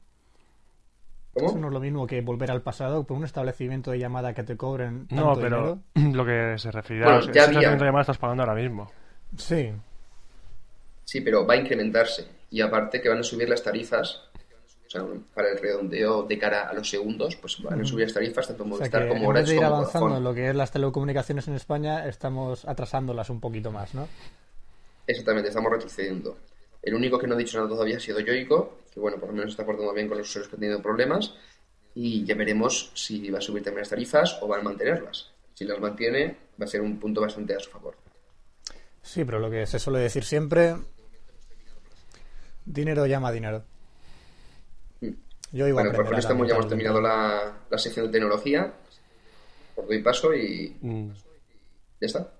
[1.39, 1.49] ¿Cómo?
[1.51, 4.43] Eso no es lo mismo que volver al pasado por un establecimiento de llamada que
[4.43, 6.13] te cobren tanto No, pero dinero.
[6.17, 7.43] lo que se refiere Bueno, a ese había.
[7.45, 8.91] tratamiento de llamada estás pagando ahora mismo.
[9.37, 9.71] Sí.
[11.05, 12.27] Sí, pero va a incrementarse.
[12.51, 14.29] Y aparte que van a subir las tarifas,
[14.87, 18.13] o sea, para el redondeo de cara a los segundos, pues van a subir las
[18.13, 20.55] tarifas tanto O sea como en vez de ir como avanzando en lo que es
[20.55, 24.07] las telecomunicaciones en España, estamos atrasándolas un poquito más, ¿no?
[25.05, 26.37] Exactamente, estamos retrocediendo.
[26.81, 29.35] El único que no ha dicho nada todavía ha sido Yoico, que bueno, por lo
[29.35, 31.33] menos está portando bien con los usuarios que han tenido problemas.
[31.95, 35.31] Y ya veremos si va a subir también las tarifas o van a mantenerlas.
[35.53, 37.95] Si las mantiene, va a ser un punto bastante a su favor.
[39.01, 40.75] Sí, pero lo que se suele decir siempre,
[42.65, 43.63] dinero llama dinero.
[45.51, 48.71] Yo iba Bueno, aprender esto ya hemos terminado la, la sección de tecnología.
[49.75, 51.09] Por doy paso y Mm,
[52.01, 52.31] ya está.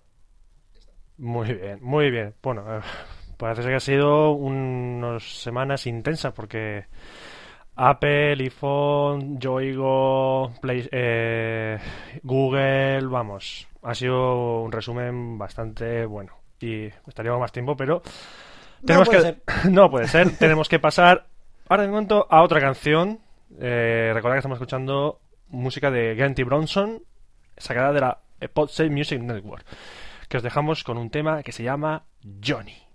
[1.18, 2.36] Muy bien, muy bien.
[2.42, 2.82] Bueno, eh,
[3.40, 6.86] parece ser que ha sido unas semanas intensas porque
[7.76, 11.80] Apple, iPhone, Yoigo, Play, eh,
[12.22, 16.34] Google, vamos, ha sido un resumen bastante bueno.
[16.60, 18.02] Y estaríamos más tiempo, pero
[18.86, 20.38] tenemos puede que no puede ser.
[20.38, 21.28] tenemos que pasar
[21.70, 23.20] ahora de momento a otra canción.
[23.58, 27.02] Eh, recordad que estamos escuchando música de Genty Bronson,
[27.56, 28.20] sacada de la
[28.54, 29.66] Podsafe Music Network
[30.30, 32.06] que os dejamos con un tema que se llama.
[32.46, 32.89] Johnny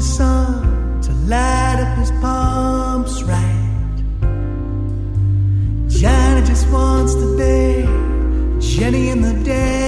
[0.00, 3.98] the sun to light up his pumps right.
[5.88, 7.84] Johnny just wants to be
[8.66, 9.79] Jenny in the daylight.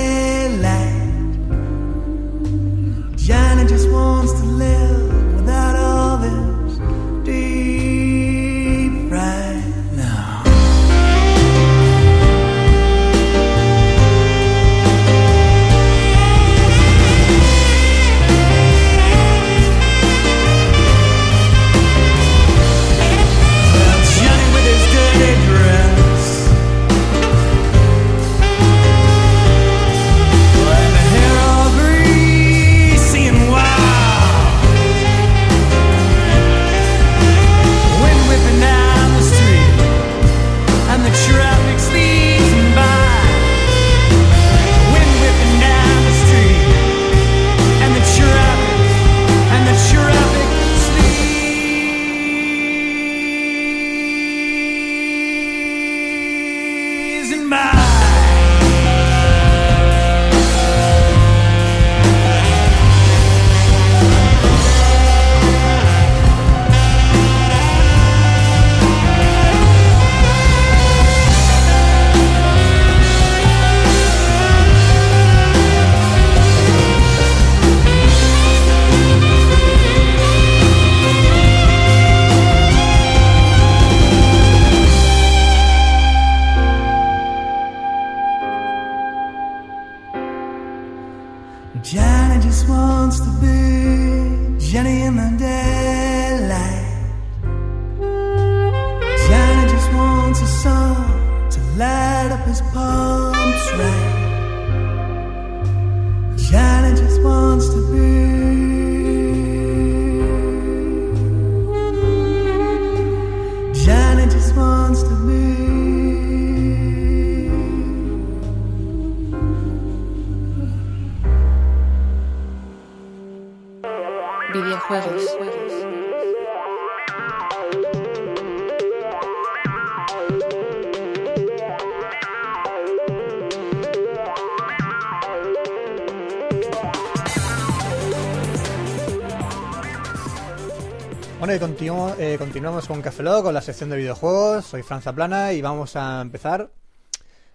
[141.42, 144.64] Bueno, y continuo- eh, continuamos con Café Lock, con la sección de videojuegos.
[144.64, 146.70] Soy Franza Plana y vamos a empezar.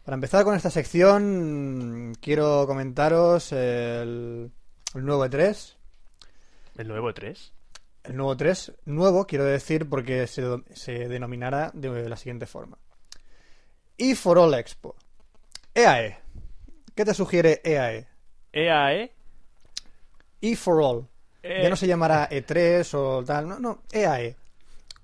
[0.04, 4.52] Para empezar con esta sección, quiero comentaros el,
[4.94, 5.76] el nuevo E3.
[6.80, 7.52] ¿El nuevo E3?
[8.04, 10.42] El nuevo 3, nuevo quiero decir porque se,
[11.08, 12.78] denominará de la siguiente forma.
[13.98, 14.98] E for All Expo.
[15.74, 16.18] EAE.
[16.94, 18.08] ¿Qué te sugiere E EAE?
[18.52, 19.14] EAE.
[20.42, 21.08] E for All.
[21.50, 24.36] Eh, Ya no se llamará E3 o tal, no, no, EAE.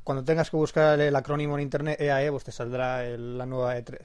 [0.04, 3.78] Cuando tengas que buscar el acrónimo en internet EAE, pues te saldrá el- la nueva
[3.78, 4.00] E3.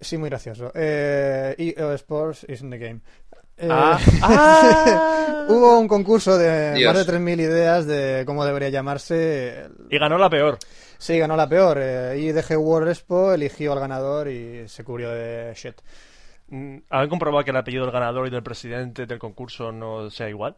[0.00, 0.70] Sí, muy gracioso.
[0.74, 3.00] Eh, EA Sports is in the game.
[3.56, 5.46] Eh, Ah, ah.
[5.48, 6.94] Hubo un concurso de Dios.
[6.94, 9.66] más de 3.000 ideas de cómo debería llamarse.
[9.90, 10.58] Y ganó la peor.
[10.98, 11.78] Sí, ganó la peor.
[11.80, 15.74] Eh, IDG World Expo eligió al ganador y se cubrió de shit.
[16.50, 20.28] Mm, ¿Han comprobado que el apellido del ganador y del presidente del concurso no sea
[20.28, 20.56] igual?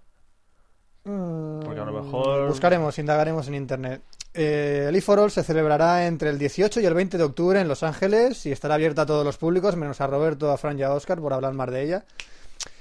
[1.03, 4.03] Porque a lo mejor- Buscaremos, indagaremos en internet.
[4.35, 7.83] Eh, el E4All se celebrará entre el 18 y el 20 de octubre en Los
[7.83, 10.93] Ángeles y estará abierta a todos los públicos, menos a Roberto, a Fran y a
[10.93, 12.05] Oscar, por hablar más de ella.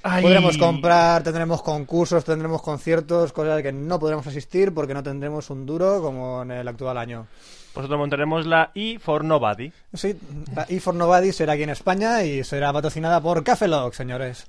[0.04, 0.22] Ay.
[0.24, 5.66] Podremos comprar, tendremos concursos, tendremos conciertos, cosas que no podremos asistir porque no tendremos un
[5.66, 7.28] duro como en el actual año.
[7.76, 9.72] Nosotros montaremos la E for Nobody.
[9.94, 10.18] Sí,
[10.56, 14.46] la E for Nobody será aquí en España y será patrocinada por Café Lock, señores.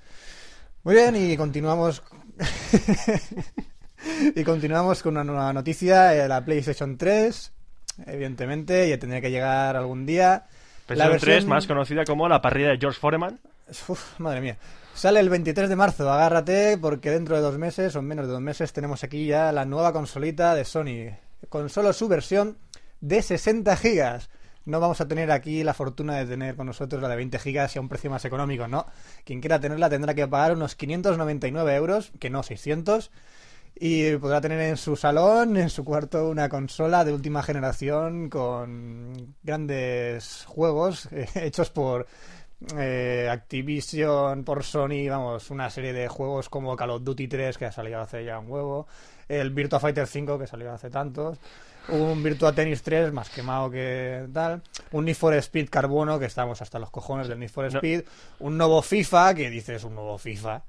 [0.82, 2.02] Muy bien, y continuamos
[4.34, 7.53] y continuamos con una nueva noticia, eh, la PlayStation 3,
[8.07, 10.45] evidentemente, ya tendría que llegar algún día.
[10.88, 13.38] La PlayStation 3, versión- más conocida como la parrilla de George Foreman.
[13.88, 14.57] Uf, madre mía.
[14.95, 18.32] Sale el 23 de marzo, agárrate, porque dentro de dos meses, o en menos de
[18.32, 21.16] dos meses, tenemos aquí ya la nueva consolita de Sony.
[21.49, 22.59] Con solo su versión
[23.01, 24.28] de 60 gigas.
[24.66, 27.74] No vamos a tener aquí la fortuna de tener con nosotros la de 20 gigas
[27.74, 28.86] y a un precio más económico, ¿no?
[29.24, 33.11] Quien quiera tenerla tendrá que pagar unos 599 euros, que no 600,
[33.74, 39.34] y podrá tener en su salón, en su cuarto, una consola de última generación con
[39.42, 42.06] grandes juegos eh, hechos por
[42.76, 47.64] eh, Activision, por Sony, vamos, una serie de juegos como Call of Duty 3 que
[47.64, 48.86] ha salido hace ya un huevo,
[49.28, 51.38] el Virtua Fighter 5 que salió hace tantos,
[51.89, 54.62] un Virtua Tennis 3 más quemado que tal,
[54.93, 57.78] un Need for Speed Carbono que estamos hasta los cojones del Need for No.
[57.78, 58.03] Speed,
[58.39, 60.62] un nuevo FIFA que dices un nuevo FIFA.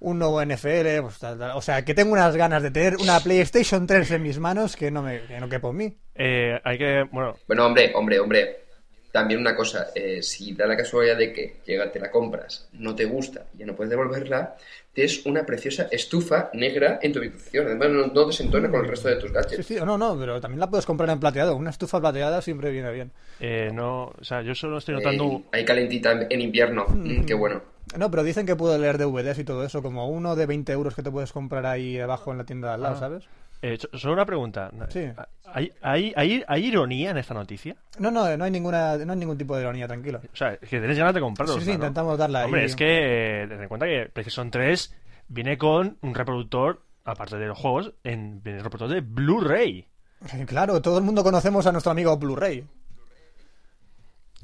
[0.00, 1.52] Un nuevo NFL, pues, tal, tal.
[1.56, 4.90] o sea, que tengo unas ganas de tener una PlayStation 3 en mis manos que
[4.90, 5.96] no me que no quepo en mí.
[6.14, 8.63] Eh, hay que, bueno, Bueno, hombre, hombre, hombre.
[9.14, 12.96] También una cosa, eh, si da la casualidad de que llega, te la compras, no
[12.96, 14.56] te gusta y ya no puedes devolverla,
[14.92, 17.66] tienes una preciosa estufa negra en tu habitación.
[17.68, 19.66] Además, no, no desentona con el resto de tus Sí, gadgets.
[19.66, 21.54] sí, no, no, pero también la puedes comprar en plateado.
[21.54, 23.12] Una estufa plateada siempre viene bien.
[23.38, 25.24] eh, no, o sea, yo solo estoy notando...
[25.26, 26.84] Eh, ahí calentita en invierno.
[26.88, 27.62] Mm, qué bueno.
[27.96, 30.96] No, pero dicen que puedo leer DVDs y todo eso, como uno de 20 euros
[30.96, 32.98] que te puedes comprar ahí abajo en la tienda de al lado, Ah.
[32.98, 33.24] ¿sabes?
[33.62, 34.70] Eh, so- solo una pregunta.
[34.88, 35.04] Sí.
[35.46, 37.76] ¿Hay, hay, hay, hay ironía en esta noticia?
[37.98, 40.20] No, no, no hay ninguna, no hay ningún tipo de ironía, tranquilo.
[40.32, 41.54] O sea, es que tenés ganas de comprarlo.
[41.58, 42.44] Sí, sí, intentamos darla.
[42.44, 44.94] Hombre, es que eh, ten en cuenta que PlayStation 3
[45.28, 49.86] viene con un reproductor, aparte de los juegos, en el reproductor de Blu-ray.
[50.46, 52.64] Claro, todo el mundo conocemos a nuestro amigo Blu-ray.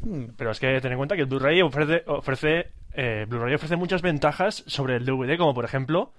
[0.02, 3.76] Hmm, Pero es que ten en cuenta que el Blu-ray ofrece, ofrece eh, Blu-ray ofrece
[3.76, 6.12] muchas ventajas sobre el DVD, como por ejemplo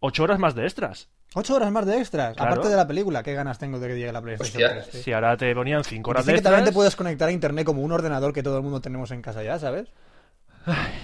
[0.00, 1.08] 8 horas más de extras.
[1.34, 2.50] Ocho horas más de extras, Claro.
[2.52, 3.22] aparte de la película.
[3.22, 4.82] Qué ganas tengo de que llegue la PlayStation Hostia.
[4.82, 4.90] 3.
[4.90, 5.02] tío.
[5.02, 6.74] Si ahora te ponían 5 horas de que también te extras.
[6.74, 9.56] puedes conectar a internet como un ordenador que todo el mundo tenemos en casa ya,
[9.58, 9.86] ¿sabes?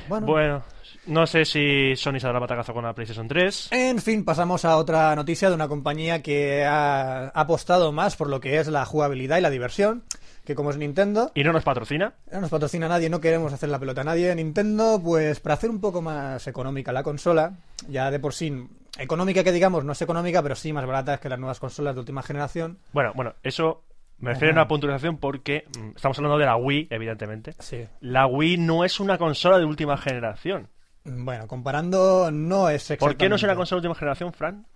[0.09, 0.27] Bueno.
[0.27, 0.63] Bueno,
[1.07, 3.69] no sé si Sony se dará batacazo con la PlayStation 3.
[3.73, 8.41] En fin, pasamos a otra noticia de una compañía que ha apostado más por lo
[8.41, 10.03] que es la jugabilidad y la diversión,
[10.45, 12.15] que como es Nintendo, Y no nos patrocina.
[12.31, 14.35] no nos patrocina nadie, no queremos hacer la pelota a nadie.
[14.35, 17.55] Nintendo, pues para hacer un poco más económica la consola,
[17.89, 18.53] ya de por sí,
[18.99, 22.01] económica que digamos, no es económica, pero sí más barata que las nuevas consolas de
[22.01, 22.79] última generación.
[22.93, 23.85] Bueno, bueno, eso
[24.19, 27.55] me refiero a una puntualización porque mm, estamos hablando de la Wii, evidentemente.
[27.59, 27.87] Sí.
[28.01, 30.69] La Wii no es una consola de última generación.
[31.05, 33.15] Bueno, comparando, no es exactamente.
[33.15, 34.67] ¿Por qué no es una consola de última generación, Fran?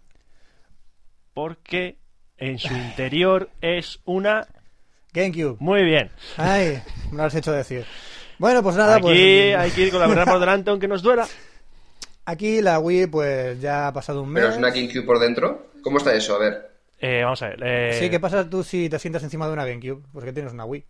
[1.32, 1.98] Porque
[2.36, 4.46] en su interior es una...
[5.12, 5.56] GameCube.
[5.58, 6.10] Muy bien.
[6.36, 7.84] Ay, me lo has hecho decir.
[8.38, 11.02] Bueno, pues nada, Aquí pues hay que ir con la verdad por delante aunque nos
[11.02, 11.26] duela.
[12.30, 14.40] Aquí la Wii pues ya ha pasado un mes.
[14.42, 15.66] Pero es una GameCube por dentro.
[15.82, 16.36] ¿Cómo está eso?
[16.36, 16.70] A ver.
[16.98, 17.60] Eh, vamos a ver.
[17.62, 20.02] eh, Sí, ¿qué pasa tú si te sientas encima de una GameCube?
[20.12, 20.84] Porque tienes una Wii.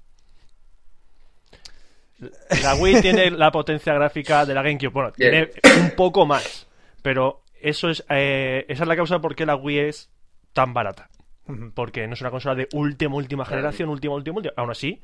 [2.63, 4.89] La Wii tiene la potencia gráfica de la GameCube.
[4.93, 5.51] Bueno, Bien.
[5.63, 6.67] tiene un poco más.
[7.03, 10.11] Pero eso es, eh, esa es la causa por qué la Wii es
[10.53, 11.09] tan barata.
[11.75, 14.55] Porque no es una consola de última, última generación, última, última, última.
[14.57, 15.01] Aún así,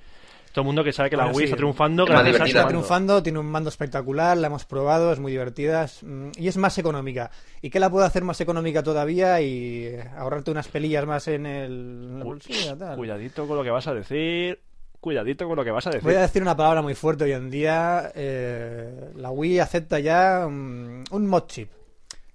[0.56, 1.44] todo el mundo que sabe que la Wii sí.
[1.44, 5.18] está triunfando Es gracias a Está triunfando, tiene un mando espectacular, la hemos probado, es
[5.18, 7.30] muy divertida es, mm, y es más económica.
[7.60, 11.72] ¿Y qué la puede hacer más económica todavía y ahorrarte unas pelillas más en el
[11.72, 12.96] en la Uy, bolsilla, tal?
[12.96, 14.58] Cuidadito con lo que vas a decir.
[14.98, 16.02] Cuidadito con lo que vas a decir.
[16.04, 18.10] Voy a decir una palabra muy fuerte hoy en día.
[18.14, 21.70] eh, la Wii acepta ya mm, un mod chip.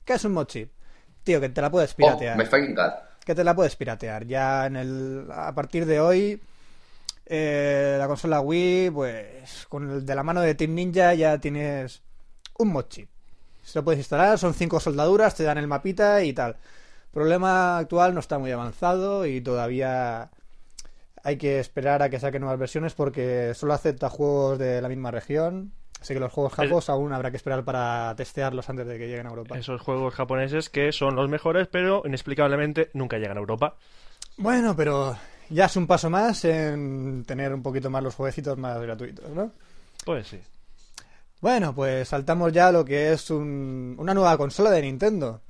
[0.06, 0.72] ¿Qué es un mod chip?
[1.24, 2.46] Tío, que te la puedes Oh, piratear.
[2.46, 2.92] fucking god.
[3.26, 4.26] que te la puedes piratear.
[4.28, 6.40] Ya en el a partir de hoy
[7.26, 12.02] eh, la consola Wii, pues con el de la mano de Team Ninja ya tienes
[12.58, 13.10] un mod chip.
[13.64, 16.58] Se lo puedes instalar, son cinco soldaduras, te dan el mapita y tal.
[17.12, 20.32] Problema actual no está muy avanzado y todavía
[21.24, 25.12] hay que esperar a que saquen nuevas versiones porque solo acepta juegos de la misma
[25.12, 25.74] región.
[26.02, 29.28] Así que los juegos japos aún habrá que esperar para testearlos antes de que lleguen
[29.28, 29.56] a Europa.
[29.58, 33.76] Esos juegos japoneses que son los mejores, pero inexplicablemente nunca llegan a Europa.
[34.38, 35.16] Bueno, pero
[35.52, 39.52] ya es un paso más en tener un poquito más los jueguecitos más gratuitos, ¿no?
[40.06, 40.40] Pues sí.
[41.42, 45.42] Bueno, pues saltamos ya a lo que es un- una nueva consola de Nintendo,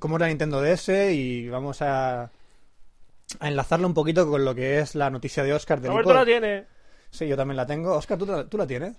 [0.00, 4.80] como es la Nintendo DS, y vamos a, a enlazarlo un poquito con lo que
[4.80, 6.64] es la noticia de Oscar del Roberto la tiene.
[7.10, 7.94] Sí, yo también la tengo.
[7.94, 8.96] Oscar, ¿tú, la- tú la tienes?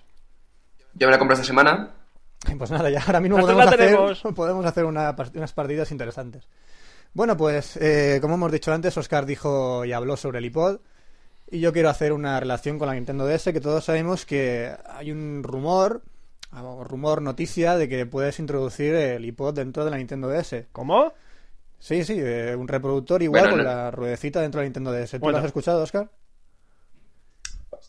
[0.94, 1.92] Yo me la compré esta semana.
[2.58, 6.48] Pues nada, ya ahora mismo podemos la hacer, podemos hacer una unas partidas interesantes.
[7.18, 10.78] Bueno, pues eh, como hemos dicho antes, Oscar dijo y habló sobre el iPod.
[11.50, 15.12] Y yo quiero hacer una relación con la Nintendo DS, que todos sabemos que hay
[15.12, 16.04] un rumor
[16.52, 20.66] ah, rumor, noticia de que puedes introducir el iPod dentro de la Nintendo DS.
[20.72, 21.12] ¿Cómo?
[21.80, 24.92] Sí, sí, eh, un reproductor igual Bueno, con no- la ruedecita dentro de la Nintendo
[24.92, 25.14] DS.
[25.18, 25.40] ¿Tú Bueno.
[25.40, 26.12] lo has escuchado, Oscar?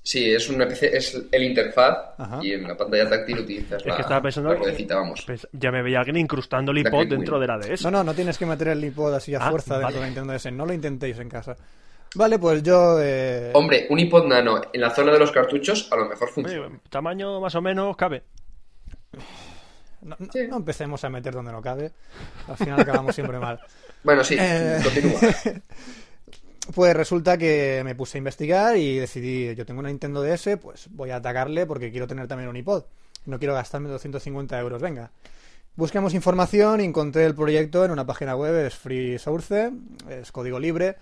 [0.09, 2.39] Sí, es una PC, es el interfaz Ajá.
[2.43, 5.23] y en la pantalla táctil utilizas Es la, que estaba pensando la ruedecita, vamos.
[5.27, 7.83] Pues ya me veía alguien incrustando el iPod dentro de la DS.
[7.85, 10.07] No, no, no tienes que meter el iPod así a Ah, fuerza dentro de la
[10.07, 10.51] Nintendo DS.
[10.51, 11.57] No lo intentéis en casa.
[12.15, 12.97] Vale, pues yo...
[13.03, 16.69] eh, Hombre, un iPod Nano en la zona de los cartuchos a lo mejor funciona.
[16.69, 18.23] Oye, tamaño más o menos cabe.
[20.01, 20.47] no, no- sí.
[20.49, 21.93] no empecemos a meter donde no cabe.
[22.49, 23.61] Al final acabamos siempre mal.
[24.03, 24.79] Bueno, sí, Eh.
[24.83, 25.21] continúa.
[26.75, 30.89] Pues resulta que me puse a investigar y decidí, yo tengo una Nintendo DS, pues
[30.91, 32.85] voy a atacarle porque quiero tener también un iPod.
[33.25, 35.11] No quiero gastarme 250 euros, venga.
[35.77, 39.73] Buscamos información y encontré el proyecto en una página web, es free source,
[40.11, 40.97] es código libre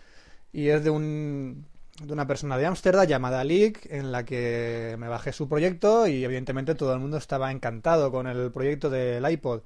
[0.52, 1.66] y es de un
[2.02, 6.24] de una persona de Ámsterdam llamada Leak en la que me bajé su proyecto y
[6.24, 9.62] evidentemente todo el mundo estaba encantado con el proyecto del iPod.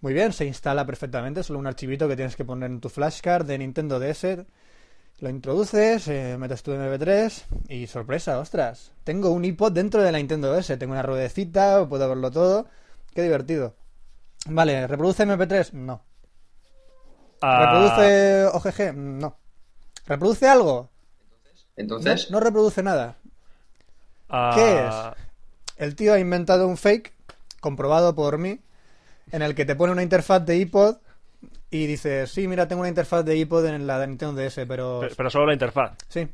[0.00, 3.46] Muy bien, se instala perfectamente, solo un archivito que tienes que poner en tu flashcard
[3.46, 4.44] de Nintendo DS.
[5.22, 8.90] Lo introduces, eh, metes tu MP3 y sorpresa, ostras.
[9.04, 12.66] Tengo un iPod dentro de la Nintendo DS, tengo una ruedecita, puedo verlo todo.
[13.14, 13.76] Qué divertido.
[14.46, 15.74] Vale, ¿reproduce MP3?
[15.74, 16.02] No.
[17.40, 18.96] Ah, ¿Reproduce OGG?
[18.96, 19.36] No.
[20.06, 20.90] ¿Reproduce algo?
[20.90, 23.14] No, Entonces, no reproduce nada.
[24.28, 25.14] ah,
[25.76, 27.12] ¿Qué El tío ha inventado un fake,
[27.60, 28.58] comprobado por mí,
[29.30, 30.96] en el que te pone una interfaz de iPod
[31.72, 34.98] y dices, sí, mira, tengo una interfaz de iPod en la de Nintendo DS, pero...
[35.00, 35.92] Pero, pero solo la interfaz.
[36.08, 36.28] Sí,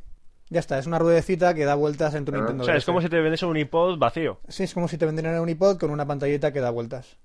[0.49, 2.37] ya está, es una ruedecita que da vueltas en tu Ah.
[2.37, 2.79] Nintendo O sea, DS.
[2.79, 4.39] es como si te vendiese un iPod vacío.
[4.47, 7.15] Sí, es como si te vendieran un iPod con una pantallita que da vueltas.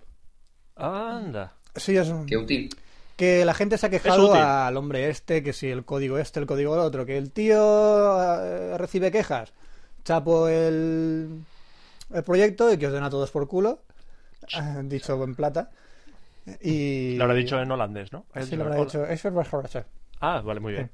[0.77, 1.53] Anda.
[1.77, 2.71] Sí, es qué útil.
[3.17, 6.47] que la gente se ha quejado al hombre este, que si el código este, el
[6.47, 7.57] código el otro, que el tío
[8.43, 9.53] eh, recibe quejas,
[10.05, 11.41] chapo el,
[12.13, 13.81] el proyecto y que os den a todos por culo,
[14.85, 15.71] dicho en plata.
[16.61, 17.17] Y...
[17.17, 18.27] Lo habrá dicho en holandés, ¿no?
[18.43, 19.05] Sí, lo habrá dicho.
[19.07, 19.25] Es.
[20.21, 20.91] Ah, vale, muy bien.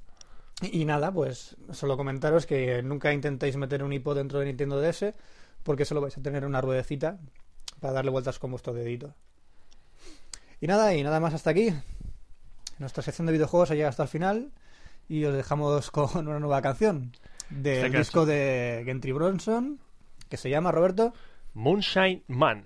[0.62, 4.80] Y, y nada, pues solo comentaros que nunca intentéis meter un iPod dentro de Nintendo
[4.80, 5.14] DS
[5.62, 7.18] porque solo vais a tener una ruedecita
[7.80, 9.14] para darle vueltas con vuestro dedito.
[10.60, 11.72] Y nada, y nada más hasta aquí.
[12.78, 14.52] Nuestra sección de videojuegos ha llegado hasta el final
[15.08, 17.12] y os dejamos con una nueva canción
[17.50, 19.80] del Este disco de Gentry Bronson
[20.28, 21.12] que se llama Roberto.
[21.54, 22.64] Moonshine Man.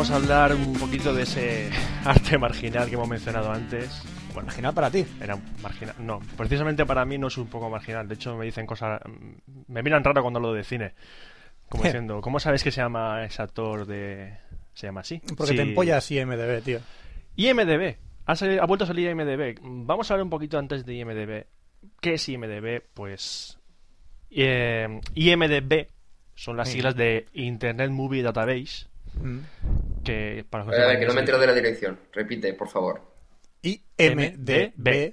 [0.00, 1.68] Vamos a hablar un poquito de ese
[2.06, 4.02] arte marginal que hemos mencionado antes.
[4.32, 5.04] Bueno, Marginal para ti.
[5.20, 5.94] era marginal.
[5.98, 8.08] No, precisamente para mí no es un poco marginal.
[8.08, 8.98] De hecho, me dicen cosas.
[9.68, 10.94] Me miran raro cuando hablo de cine.
[11.68, 14.38] Como diciendo, ¿cómo sabes que se llama ese actor de.
[14.72, 15.20] Se llama así?
[15.36, 15.56] Porque Sí.
[15.56, 16.78] te empollas IMDB, tío.
[17.36, 17.96] IMDB.
[18.24, 19.58] Ha, salido- ha vuelto a salir IMDB.
[19.60, 21.44] Vamos a hablar un poquito antes de IMDB.
[22.00, 22.84] ¿Qué es IMDB?
[22.94, 23.58] Pues.
[24.30, 25.88] eh, IMDB
[26.36, 26.76] son las Sí.
[26.76, 28.86] siglas de Internet Movie Database.
[29.22, 29.40] Mm.
[30.04, 31.98] Que para A ver, que no me enterado de la dirección.
[32.12, 33.02] Repite, por favor.
[33.62, 35.04] IMDB.com.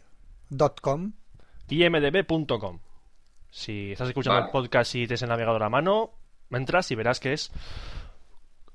[1.69, 2.79] imdb.com.
[3.49, 4.45] Si estás escuchando Vale.
[4.47, 6.11] el podcast y tienes el navegador a mano,
[6.51, 7.51] entras y verás que es,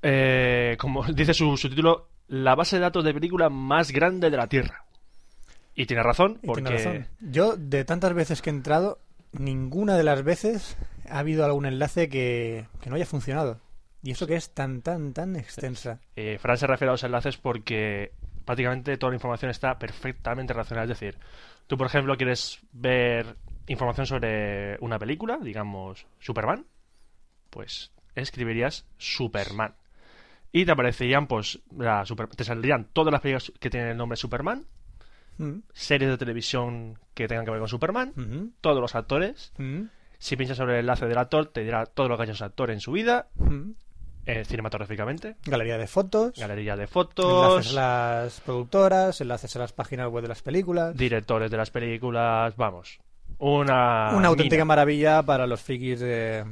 [0.01, 4.37] eh, como dice su, su título, la base de datos de película más grande de
[4.37, 4.85] la Tierra.
[5.75, 7.07] Y tiene razón, porque tiene razón.
[7.19, 8.99] Yo, de tantas veces que he entrado,
[9.31, 10.77] ninguna de las veces
[11.09, 13.59] ha habido algún enlace que, que no haya funcionado.
[14.03, 15.99] Y eso que es tan, tan, tan extensa.
[16.15, 18.11] eh, Fran se refiere a los enlaces porque
[18.45, 20.83] prácticamente toda la información está perfectamente relacionada.
[20.83, 21.17] Es decir,
[21.67, 23.37] tú, por ejemplo, quieres ver
[23.67, 26.65] información sobre una película, digamos Superman,
[27.49, 29.75] pues escribirías Superman.
[30.51, 34.17] Y te aparecerían, pues, la super- te saldrían todas las películas que tienen el nombre
[34.17, 34.65] Superman,
[35.37, 39.51] Mm, series de televisión que tengan que ver con Superman, mhm, todos los actores.
[39.57, 39.85] mm,
[40.19, 42.43] Si pinchas sobre el enlace del actor, te dirá todo lo que ha hecho ese
[42.45, 43.71] actor en su vida, mm.
[44.25, 46.37] Eh, cinematográficamente, Galería de fotos.
[46.39, 47.81] galería de Enlaces fotos, a
[48.23, 50.95] las productoras, enlaces a las páginas web de las películas.
[50.95, 52.99] directores de las películas, vamos.
[53.39, 54.65] Una, Una auténtica mina.
[54.65, 56.45] maravilla para los frikis de-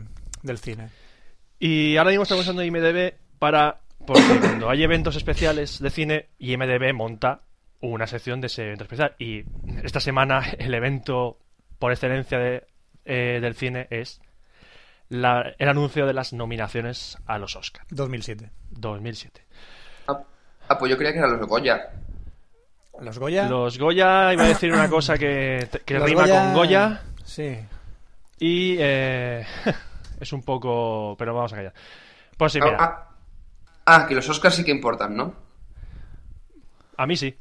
[0.43, 0.89] del cine.
[1.59, 3.79] Y ahora mismo estamos usando IMDB para.
[4.05, 7.41] Porque cuando hay eventos especiales de cine, IMDB monta
[7.81, 9.15] una sección de ese evento especial.
[9.19, 9.43] Y
[9.83, 11.37] esta semana el evento
[11.79, 12.63] por excelencia de,
[13.05, 14.19] eh, del cine es
[15.11, 18.49] la- el anuncio de las nominaciones a los Oscars 2007.
[18.71, 19.45] 2007.
[20.07, 20.19] Ah,
[20.69, 21.91] ah, pues yo creía que eran los Goya.
[22.99, 23.47] Los Goya.
[23.49, 27.57] Los Goya, iba a decir una cosa que, que rima con Goya Sí.
[28.39, 29.45] y eh,
[30.19, 31.15] es un poco...
[31.17, 31.73] Pero vamos a callar.
[32.37, 33.09] Pues sí, Ah, mira, ah,
[33.85, 35.33] ah, que los Oscars sí que importan, ¿no?
[36.97, 37.35] a mí sí.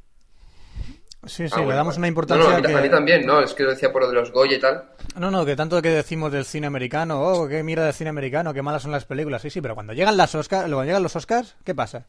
[1.26, 2.74] Sí, sí, Ah, le damos una importancia No, no, a mí, que...
[2.74, 3.40] a mí también, ¿no?
[3.40, 4.84] Es que lo decía por lo de los Goya y tal.
[5.18, 8.54] No, no, que tanto que decimos del cine americano, oh, qué mierda de cine americano,
[8.54, 9.42] qué malas son las películas.
[9.42, 12.06] Sí, sí, pero cuando llegan las Oscars, cuando llegan los Oscars, ¿qué pasa?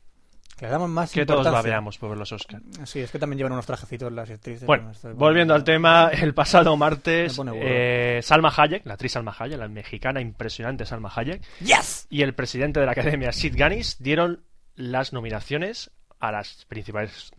[0.58, 2.64] Que le damos más Que todos babeamos por ver los Oscars.
[2.86, 4.66] Sí, es que también llevan unos trajecitos las actrices.
[4.68, 9.36] Bueno, no estoy- volviendo al tema, el pasado martes, eh, Salma Hayek, la actriz Salma
[9.38, 12.06] Hayek, la mexicana impresionante Salma Hayek, ¡Yes!
[12.12, 14.44] y el presidente de la academia, Sid Ganis, dieron
[14.76, 15.90] las nominaciones
[16.20, 17.32] a las principales,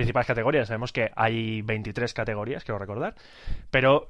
[0.00, 0.68] principales categorías.
[0.68, 3.14] Sabemos que hay 23 categorías, quiero recordar,
[3.70, 4.08] pero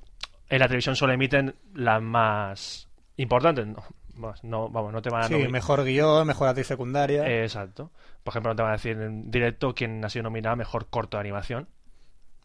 [0.49, 3.66] en la televisión solo emiten las más importantes.
[3.66, 7.26] No, no, vamos, no te van a Sí, nomi- mejor guion, mejor actriz secundaria.
[7.26, 7.91] Eh, Exacto.
[8.22, 11.16] Por ejemplo, no te van a decir en directo quién ha sido nominada mejor corto
[11.16, 11.68] de animación,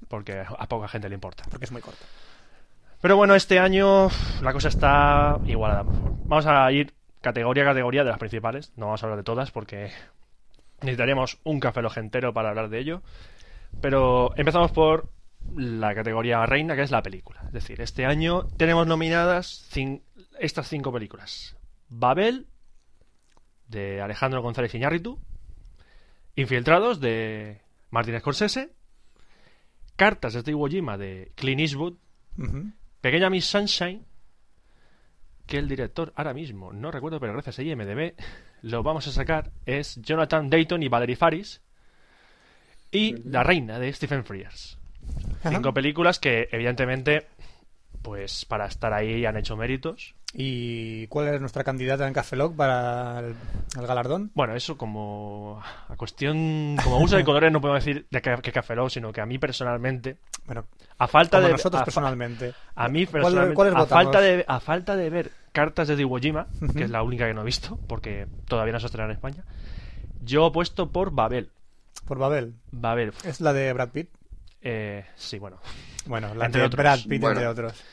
[0.08, 1.44] porque a poca gente le importa.
[1.50, 2.06] Porque es muy corto.
[3.02, 4.08] Pero bueno, este año
[4.42, 5.84] la cosa está igualada.
[5.86, 8.72] Vamos a ir categoría a categoría de las principales.
[8.78, 9.92] No vamos a hablar de todas porque
[10.82, 13.02] necesitaríamos un café entero para hablar de ello.
[13.82, 15.10] Pero empezamos por
[15.56, 17.42] la categoría reina, que es la película.
[17.48, 20.02] Es decir, este año tenemos nominadas cin-
[20.40, 21.56] estas cinco películas.
[21.90, 22.48] Babel,
[23.68, 25.20] de Alejandro González Iñárritu.
[26.36, 27.62] Infiltrados, de
[27.92, 28.72] Martin Scorsese.
[29.96, 31.94] Cartas de Iwo Jima, de Clint Eastwood.
[33.02, 34.04] Pequeña Miss Sunshine,
[35.46, 38.14] que el director ahora mismo, no recuerdo, pero gracias a IMDB,
[38.64, 41.62] lo vamos a sacar, es Jonathan Dayton y Valerie Faris.
[42.96, 44.78] Y La Reina de Stephen Frears.
[45.48, 47.28] Cinco películas que, evidentemente,
[48.02, 50.16] pues para estar ahí han hecho méritos.
[50.38, 53.36] ¿Y cuál es nuestra candidata en Café Lock para el,
[53.80, 54.32] el galardón?
[54.34, 58.90] Bueno, eso como a cuestión, como uso de colores no puedo decir de Café Lock,
[58.90, 60.66] sino que a mí personalmente, Bueno,
[60.98, 61.52] a falta como de...
[61.54, 62.54] nosotros a personalmente.
[62.76, 64.04] A mí, ¿Cuál- personalmente, cuáles a, votamos?
[64.04, 66.74] falta de, a falta de ver cartas de Iwo Jima, Ujú.
[66.74, 69.44] que es la única que no he visto, porque todavía no se estrena en España,
[70.22, 71.50] yo he puesto por Babel.
[72.06, 72.54] Por Babel.
[72.72, 74.10] Babel, Es la de Brad Pitt.
[74.62, 75.58] eh, sí, bueno.
[76.06, 76.78] Bueno, la Entre de otros.
[76.84, 77.40] Brad Pitt, Bueno.
[77.40, 77.84] entre otros.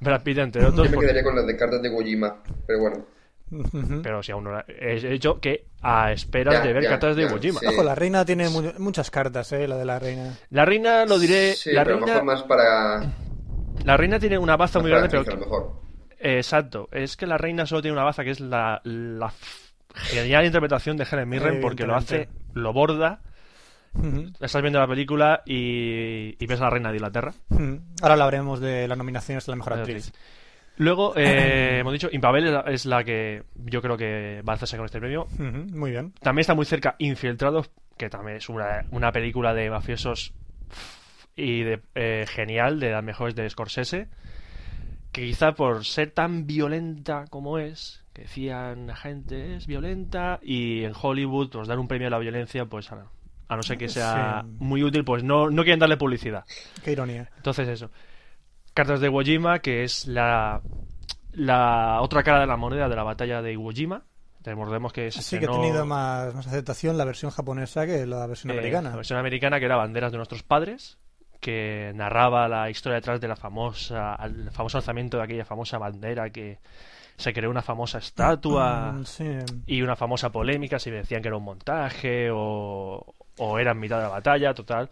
[0.00, 2.42] Brad Pitt, entre Yo otros, me por- quedaría con las de cartas de Gojima.
[2.66, 3.06] Pero bueno.
[4.02, 7.16] Pero si aún no la- He dicho que a esperas Ya, de ver ya, cartas
[7.16, 7.60] de ya, Iwo Jima.
[7.60, 7.66] sí.
[7.66, 10.34] Ojo, la reina tiene mu- muchas cartas, eh, la de la reina.
[10.50, 13.12] La reina, lo diré, Sí, la pero a lo reina, mejor más para.
[13.84, 15.72] la reina tiene una baza muy grande, pero mejor.
[16.20, 18.82] Eh, Exacto, es que la reina solo tiene una baza que es la,
[19.94, 23.20] genial interpretación de Helen Mirren porque lo hace, lo borda.
[23.98, 24.32] Ujú.
[24.40, 27.34] Estás viendo la película y, y ves a la reina de Inglaterra.
[27.50, 27.80] Ujú.
[28.02, 30.12] Ahora hablaremos de las nominaciones a la mejor actriz.
[30.76, 34.56] Luego, eh, hemos dicho, Impabel es la, es la que yo creo que va a
[34.56, 35.26] hacerse con este premio.
[35.36, 36.12] Muy bien.
[36.20, 40.32] También está muy cerca Infiltrados, que también es una, una película de mafiosos
[41.34, 44.06] y de, eh, genial, de las mejores de Scorsese,
[45.10, 50.84] que quizá por ser tan violenta como es, que decían la gente es violenta, y
[50.84, 53.06] en Hollywood pues dar un premio a la violencia, pues a,
[53.48, 54.56] a no ser que sea Sí.
[54.60, 56.44] muy útil, pues no, no quieren darle publicidad.
[56.84, 57.30] Qué ironía.
[57.36, 57.90] Entonces eso.
[58.74, 60.60] Cartas de Iwo Jima, que es la,
[61.32, 64.02] la otra cara de la moneda de la batalla de Iwo Jima.
[64.44, 68.26] Recordemos que se Sí que ha tenido más, más aceptación la versión japonesa que la
[68.26, 68.90] versión eh, americana.
[68.90, 70.96] La versión americana que era Banderas de nuestros padres,
[71.40, 76.30] que narraba la historia detrás de la famosa, el famoso lanzamiento de aquella famosa bandera
[76.30, 76.58] que
[77.16, 79.28] se creó una famosa estatua Mm, sí.
[79.66, 83.96] y una famosa polémica si decían que era un montaje o, o era en mitad
[83.96, 84.88] de la batalla, total.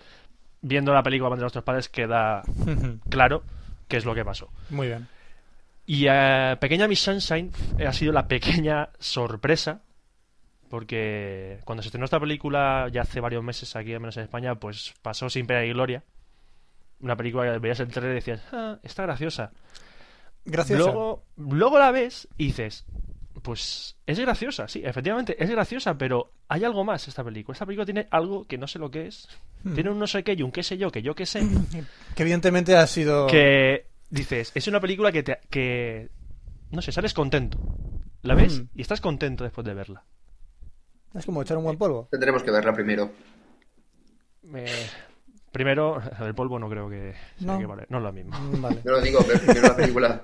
[0.62, 2.42] Viendo la película de nuestros padres queda
[3.08, 3.42] claro
[3.88, 4.48] qué es lo que pasó.
[4.70, 5.08] Muy bien.
[5.86, 7.52] Y eh, Pequeña Miss Sunshine
[7.86, 9.82] ha sido la pequeña sorpresa,
[10.68, 14.56] porque cuando se estrenó esta película, ya hace varios meses aquí, al menos en España,
[14.56, 16.02] pues pasó sin pena y gloria.
[17.00, 19.52] Una película que veías el trailer y decías, ah, está graciosa.
[20.44, 20.82] Graciosa.
[20.82, 22.84] Luego, luego la ves y dices,
[23.46, 27.54] pues es graciosa, sí, efectivamente es graciosa, pero hay algo más esta película.
[27.54, 29.28] Esta película tiene algo que no sé lo que es.
[29.62, 29.74] Hmm.
[29.74, 31.40] Tiene un no sé qué y un qué sé yo, que yo qué sé.
[32.16, 33.28] Que evidentemente ha sido...
[33.28, 36.10] que dices, es una película que te, que
[36.72, 37.58] no sé, sales contento.
[38.22, 38.68] La ves Mm.
[38.74, 40.02] y estás contento después de verla.
[41.14, 42.08] Es como echar un buen polvo.
[42.10, 43.12] Tendremos que verla primero.
[44.54, 44.86] Eh,
[45.52, 47.58] primero, el polvo no creo que No.
[47.58, 48.32] que vale, no es lo mismo.
[48.60, 48.80] Vale.
[48.84, 50.22] Yo lo digo, primero la película.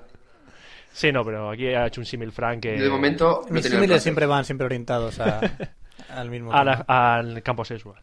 [0.93, 4.01] Sí, no, pero aquí ha hecho un símil Frank que De momento, no Mis símiles
[4.03, 5.41] siempre van siempre orientados a,
[6.09, 7.99] al mismo a la- al campo sexual.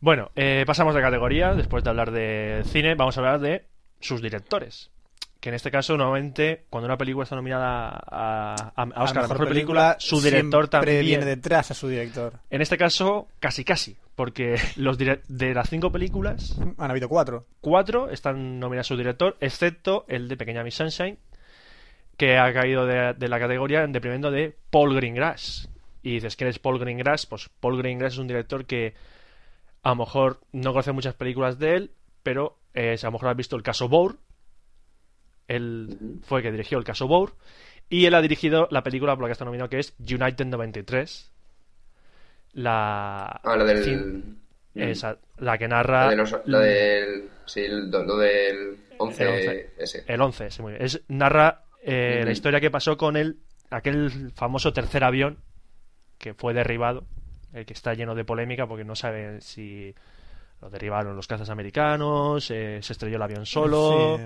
[0.00, 1.54] Bueno, eh, pasamos de categoría.
[1.54, 3.66] Después de hablar de cine, vamos a hablar de
[4.00, 4.90] sus directores.
[5.40, 9.28] Que en este caso, nuevamente, cuando una película está nominada a, a- a Oscar a
[9.28, 11.06] mejor película, su director siempre también.
[11.06, 12.34] viene detrás a su director.
[12.50, 17.46] En este caso, casi casi, porque los dire- de las cinco películas, Han habido cuatro.
[17.60, 21.18] cuatro están nominadas a su director, excepto el de Pequeña Miss Sunshine,
[22.20, 25.70] que ha caído de, de la categoría en deprimiendo de Paul Greengrass.
[26.02, 27.24] Y dices, ¿quién es Paul Greengrass?
[27.24, 28.92] Pues Paul Greengrass es un director que
[29.82, 31.90] a lo mejor no conoce muchas películas de él,
[32.22, 34.18] pero eh, a lo mejor has visto el caso Bourne.
[35.48, 37.34] Él fue el que dirigió el caso Bourne.
[37.88, 41.32] Y él ha dirigido la película por la que está nominado, que es United 93.
[42.52, 43.84] La, Ah, la del...
[43.84, 44.36] cin-
[44.72, 44.82] Mm.
[44.82, 47.28] esa, la que narra La, de los- la del...
[47.44, 49.70] Sí, el- lo del 11 El 11.
[49.78, 50.04] ese.
[50.06, 50.84] El 11, sí, muy bien.
[50.84, 53.38] Es, narra eh, la historia que pasó con el,
[53.70, 55.38] aquel famoso tercer avión
[56.18, 57.04] que fue derribado,
[57.52, 59.94] el que está lleno de polémica porque no saben si
[60.60, 64.18] lo derribaron los cazas americanos, eh, se estrelló el avión solo.
[64.18, 64.24] Sí.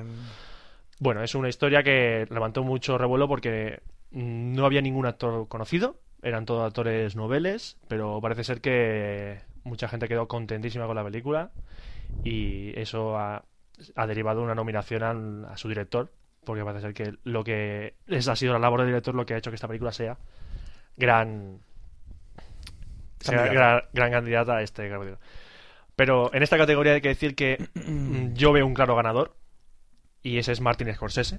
[0.98, 3.80] Bueno, es una historia que levantó mucho revuelo porque
[4.10, 10.08] no había ningún actor conocido, eran todos actores noveles, pero parece ser que mucha gente
[10.08, 11.50] quedó contentísima con la película
[12.24, 13.44] y eso ha,
[13.96, 16.12] ha derivado una nominación al- a, su director,
[16.44, 19.34] porque parece ser que lo que es, ha sido la labor del director lo que
[19.34, 20.18] ha hecho que esta película sea
[20.96, 21.60] gran
[23.20, 25.18] sea gran, gran candidata a este categoría.
[25.96, 27.68] Pero en esta categoría hay que decir que
[28.34, 29.36] yo veo un claro ganador
[30.22, 31.38] y ese es Martin Scorsese.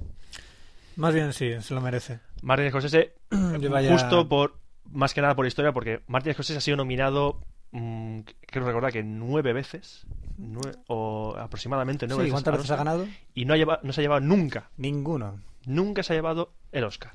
[0.96, 2.20] Más bien sí, se lo merece.
[2.42, 3.14] Martin Scorsese,
[3.90, 7.42] justo por, más que nada por historia, porque Martin Scorsese ha sido nominado,
[7.72, 10.06] mm, creo recordar que nueve veces,
[10.38, 12.34] nue- o aproximadamente nueve Sí, veces.
[12.34, 13.08] ¿cuántas veces ha ganado?
[13.34, 15.40] Y no, ha lleva- no se ha llevado nunca, Ninguno.
[15.66, 17.14] nunca se ha llevado el Oscar.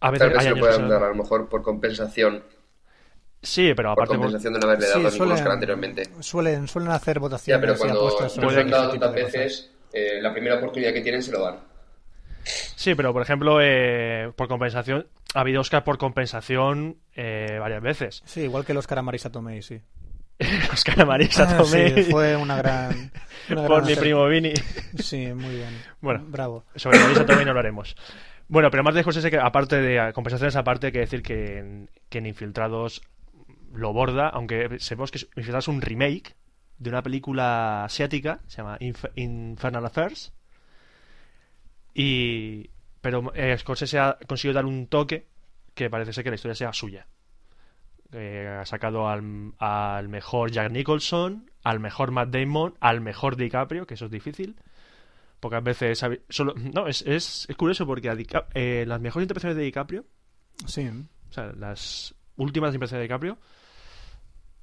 [0.00, 2.42] A veces Tal vez hay se lo puedan dar a lo mejor por compensación.
[3.42, 6.02] Sí, pero Por aparte por- compensación de no haberle Sí, dado ningún suelen, Oscar anteriormente.
[6.20, 10.32] Suelen, suelen hacer Ya, votaciones pero y cuando se han dado tantas veces, eh, la
[10.32, 11.58] primera oportunidad que tienen se lo dan.
[12.44, 18.22] Sí, pero por ejemplo, eh, por compensación, ha habido Oscar por compensación eh, varias veces.
[18.24, 19.80] Sí, igual que el Oscar a Marisa Tomei, sí.
[20.72, 23.12] Oscar a Marisa Ah, Tomei, sí, fue una gran...
[23.50, 24.52] una por mi primo Vini.
[24.98, 25.82] Sí, muy bien.
[26.00, 26.24] Bueno.
[26.26, 26.64] Bravo.
[26.76, 27.94] Sobre Marisa Tomei no lo haremos.
[28.48, 32.18] Bueno, pero Martin Scorsese, que aparte de compensaciones, aparte, hay que decir que en, que
[32.18, 33.02] en Infiltrados
[33.72, 36.34] lo borda, aunque sabemos que Infiltrados es un remake
[36.78, 40.32] de una película asiática, se llama Inf- Infernal Affairs.
[41.94, 42.70] Y.
[43.00, 45.26] Pero eh, Scorsese ha conseguido dar un toque
[45.74, 47.06] que parece ser que la historia sea suya.
[48.12, 53.86] Eh, ha sacado al, al mejor Jack Nicholson, al mejor Matt Damon, al mejor DiCaprio,
[53.86, 54.56] que eso es difícil.
[55.38, 56.04] Pocas veces.
[56.28, 60.04] Solo, no, es, es, es curioso porque Dica- eh, las mejores interpretaciones de DiCaprio,
[60.66, 60.88] Sí.
[60.88, 63.38] o sea, las últimas interpretaciones de DiCaprio,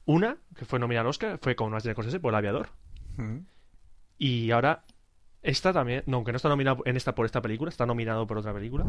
[0.05, 2.69] una que fue nominada al Oscar fue con Martin Scorsese por El Aviador.
[3.17, 3.39] Mm.
[4.17, 4.83] Y ahora
[5.43, 8.37] Esta también, no, aunque no está nominado en esta por esta película, está nominado por
[8.39, 8.85] otra película,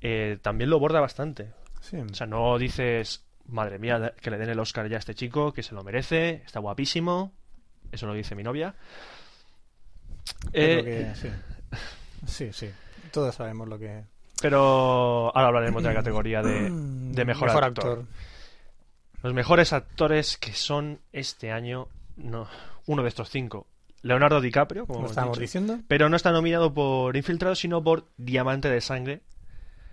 [0.00, 1.52] eh, también lo borda bastante.
[1.80, 1.96] Sí.
[1.96, 5.52] O sea, no dices, madre mía, que le den el Oscar ya a este chico,
[5.52, 7.32] que se lo merece, está guapísimo.
[7.92, 8.74] Eso lo dice mi novia.
[10.52, 11.28] Eh, que sí.
[12.26, 12.70] Sí, sí.
[13.12, 14.04] Todos sabemos lo que.
[14.40, 18.04] pero ahora hablaremos de la categoría de, de mejor, actor.
[19.22, 22.48] Los mejores actores que son este año, no,
[22.86, 23.66] uno de estos cinco.
[24.02, 25.78] Leonardo DiCaprio, como estábamos diciendo.
[25.88, 29.22] pero no está nominado por Infiltrado, sino por Diamante de Sangre,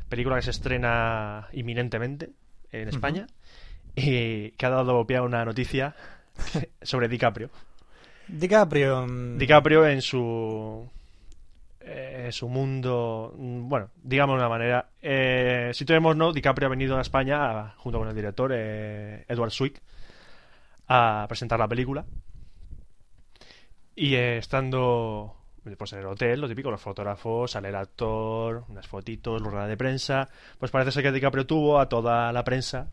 [0.10, 2.32] película que se estrena inminentemente
[2.72, 3.28] en España
[3.96, 5.96] y que ha dado pie a una noticia
[6.82, 7.50] sobre DiCaprio.
[8.28, 9.06] DiCaprio.
[9.08, 10.88] mm, DiCaprio en su
[11.82, 16.70] eh, su mundo mm, bueno digamos de una manera eh, si tenemos no DiCaprio ha
[16.70, 19.82] venido a España a- junto con el director eh, Edward Swick
[20.88, 22.06] a presentar la película
[23.96, 25.36] y estando
[25.78, 29.78] pues en el hotel lo típico los fotógrafos sale el actor unas fotitos rueda de
[29.78, 30.30] prensa
[30.60, 32.88] pues parece ser que DiCaprio tuvo a toda la prensa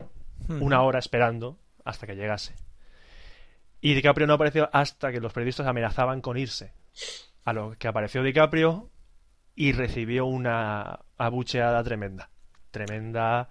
[0.47, 2.55] una hora esperando hasta que llegase.
[3.81, 6.73] Y DiCaprio no apareció hasta que los periodistas amenazaban con irse.
[7.45, 8.89] A lo que apareció DiCaprio
[9.55, 12.29] y recibió una abucheada tremenda.
[12.71, 13.49] Tremenda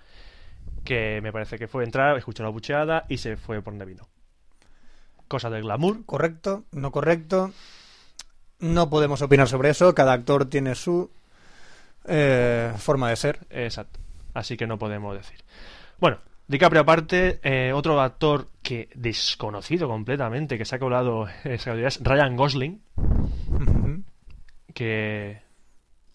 [0.84, 4.08] que me parece que fue entrar, escuchó la abucheada y se fue por donde vino.
[5.28, 6.04] Cosa del glamour.
[6.06, 7.52] Correcto, no correcto.
[8.60, 9.94] No podemos opinar sobre eso.
[9.94, 11.10] Cada actor tiene su
[12.06, 13.46] eh, forma de ser.
[13.50, 14.00] Exacto.
[14.34, 15.44] Así que no podemos decir.
[15.98, 16.18] Bueno,
[16.48, 22.36] DiCaprio aparte, eh, otro actor que desconocido completamente, que se ha colado categoría es Ryan
[22.36, 22.82] Gosling.
[24.74, 25.42] Que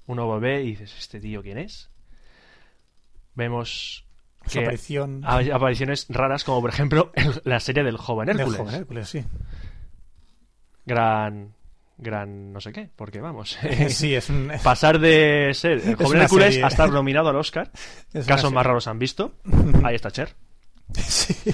[0.08, 1.90] uno ve y dices, ¿este tío quién es?
[3.36, 4.06] Vemos
[4.46, 5.22] Su que aparición.
[5.26, 8.60] apariciones raras, como por ejemplo el- la serie del joven Hércules.
[8.60, 9.24] joven Hércules, sí.
[10.86, 11.54] Gran,
[11.98, 13.58] gran no sé qué, porque vamos.
[13.90, 14.52] sí, es un.
[14.64, 16.64] Pasar de ser el joven Hércules serie.
[16.64, 17.72] a estar nominado al Oscar.
[18.14, 19.34] es Casos más raros han visto.
[19.84, 20.36] Ahí está Cher.
[20.94, 21.54] Sí.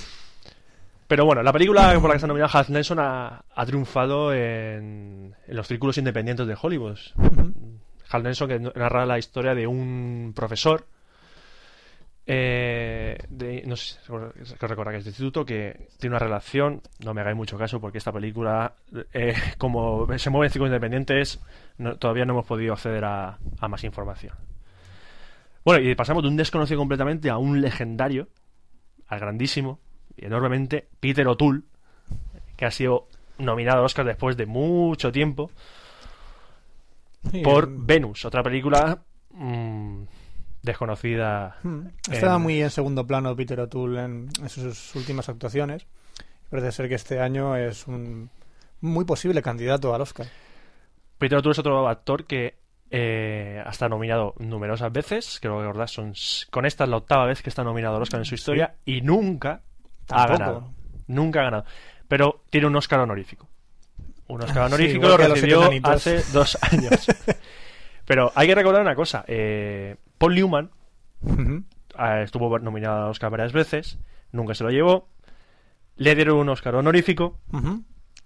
[1.08, 5.34] Pero bueno, la película por la que está nominada Hal Nelson ha, ha triunfado en,
[5.48, 7.00] en los círculos independientes de Hollywood.
[8.12, 10.86] Hal Nelson que narra la historia de un profesor
[12.32, 17.36] eh, de, no sé si recordáis de instituto que tiene una relación, no me hagáis
[17.36, 18.76] mucho caso porque esta película,
[19.14, 21.40] eh, como se mueve en círculos independientes,
[21.80, 24.36] no- todavía no hemos podido acceder a, a más información.
[25.66, 28.28] Bueno, y pasamos de un desconocido completamente a un legendario,
[29.08, 29.80] al grandísimo
[30.16, 31.62] y enormemente Peter O'Toole,
[32.56, 33.08] que ha sido
[33.40, 35.50] nominado al Oscar después de mucho tiempo
[37.44, 39.02] por mm, Venus, otra película
[39.32, 40.04] mm,
[40.62, 41.58] desconocida.
[41.64, 41.80] mm.
[42.12, 45.86] Estaba en- muy en segundo plano Peter O'Toole en, en sus últimas actuaciones.
[46.50, 48.30] Parece ser que este año es un
[48.82, 50.28] muy posible candidato al Oscar.
[51.18, 52.58] Peter O'Toole es otro actor que
[52.92, 56.14] eh, ha estado nominado numerosas veces, creo que recordar, son
[56.50, 59.02] con esta es la octava vez que está nominado al Oscar en su historia y
[59.02, 59.62] nunca
[60.10, 60.72] ha ganado.
[61.08, 61.66] Nunca ha ganado.
[62.08, 63.48] Pero tiene un Oscar honorífico.
[64.28, 67.06] Un Oscar Ah, sí, honorífico igual lo recibió hace dos años.
[68.06, 69.24] Pero hay que recordar una cosa.
[69.28, 70.70] eh, Paul Newman
[71.28, 73.98] eh, estuvo nominado al Oscar varias veces,
[74.32, 75.08] nunca se lo llevó.
[75.96, 77.40] Le dieron un Oscar honorífico.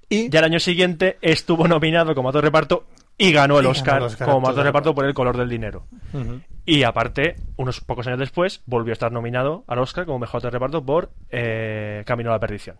[0.09, 2.85] Y y al año siguiente estuvo nominado como actor reparto
[3.17, 5.49] y ganó el Y ganó Oscar, el Oscar como actor reparto por El color del
[5.49, 5.87] dinero.
[6.65, 10.53] Y aparte, unos pocos años después, volvió a estar nominado al Oscar como mejor actor
[10.53, 12.77] reparto por eh, Camino a la perdición.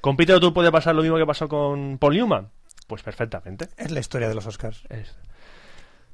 [0.00, 2.48] ¿Con Peter O'Toole puede pasar lo mismo que pasó con Paul Newman?
[2.88, 3.68] Pues perfectamente.
[3.76, 4.82] es la historia de los Oscars.
[4.88, 5.16] Es-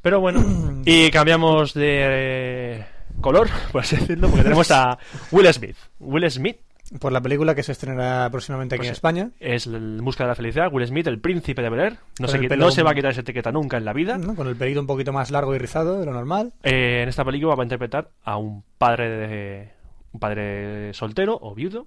[0.03, 0.45] Pero bueno,
[0.85, 2.87] y cambiamos de eh,
[3.21, 4.99] color, por así decirlo, porque tenemos a
[5.33, 5.77] Will Smith.
[5.99, 6.59] Will Smith
[7.01, 8.99] Por la película que se estrenará próximamente aquí Pues en sí.
[8.99, 9.31] España.
[9.41, 10.73] es el Busca de la Felicidad.
[10.73, 11.97] Will Smith, el príncipe de Bel Air.
[12.21, 14.17] No, se, no va a quitar esa etiqueta nunca en la vida.
[14.19, 14.35] ¿no?
[14.35, 16.53] Con el pelito un poquito más largo y rizado de lo normal.
[16.63, 19.73] Eh, en esta película va a interpretar a un padre de
[20.13, 21.87] un padre soltero o viudo,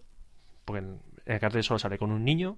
[0.65, 2.57] porque en el cartel solo sale con un niño.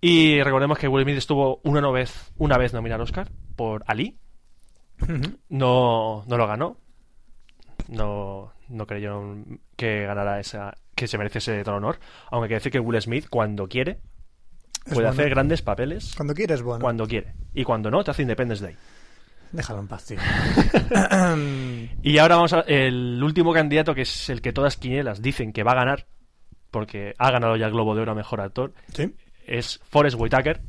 [0.00, 4.16] Y recordemos que Will Smith estuvo una vez, una vez nominado al Oscar por Ali.
[5.48, 6.76] No, no lo ganó.
[7.88, 11.98] No, no creyeron que ganara esa, que se mereciese tal honor.
[12.30, 15.08] Aunque hay que decir que Will Smith, cuando quiere, Es puede bueno.
[15.10, 16.14] hacer grandes papeles.
[16.16, 16.80] Cuando quieres, bueno.
[16.82, 17.34] Cuando quiere.
[17.54, 18.76] Y cuando no, te hace Independence Day.
[19.52, 20.18] Déjalo en paz, tío.
[22.02, 25.62] Y ahora vamos a el último candidato, que es el que todas quinielas dicen que
[25.62, 26.06] va a ganar,
[26.70, 29.14] porque ha ganado ya el Globo de Oro a Mejor Actor, sí,
[29.48, 30.60] es Forrest Whitaker,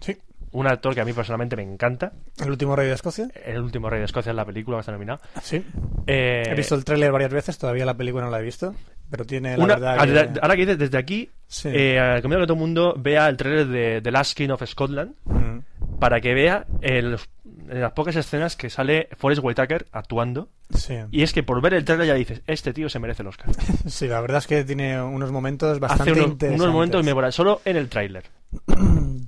[0.00, 0.16] sí.
[0.52, 2.12] un actor que a mí personalmente me encanta.
[2.38, 3.28] El último rey de Escocia.
[3.44, 5.20] El último rey de Escocia es la película que está nominada.
[5.42, 5.64] Sí.
[6.06, 8.74] Eh, He visto el tráiler varias veces, todavía la película no la he visto.
[9.10, 10.40] Pero tiene la una- verdad ah, que...
[10.40, 11.68] Ahora que dices, desde aquí, Sí.
[11.72, 15.14] eh, recomiendo que todo el mundo vea el trailer de The Last King of Scotland,
[15.24, 15.58] Mm.
[16.00, 17.28] para que vea en, los-
[17.68, 20.48] en las pocas escenas que sale Forrest Whitaker actuando.
[20.74, 20.94] Sí.
[21.12, 23.48] Y es que por ver el trailer ya dices, este tío se merece el Oscar.
[23.86, 26.60] sí, la verdad es que tiene unos momentos bastante Hace unos, interesantes.
[26.62, 28.24] unos momentos memorables, solo en el tráiler.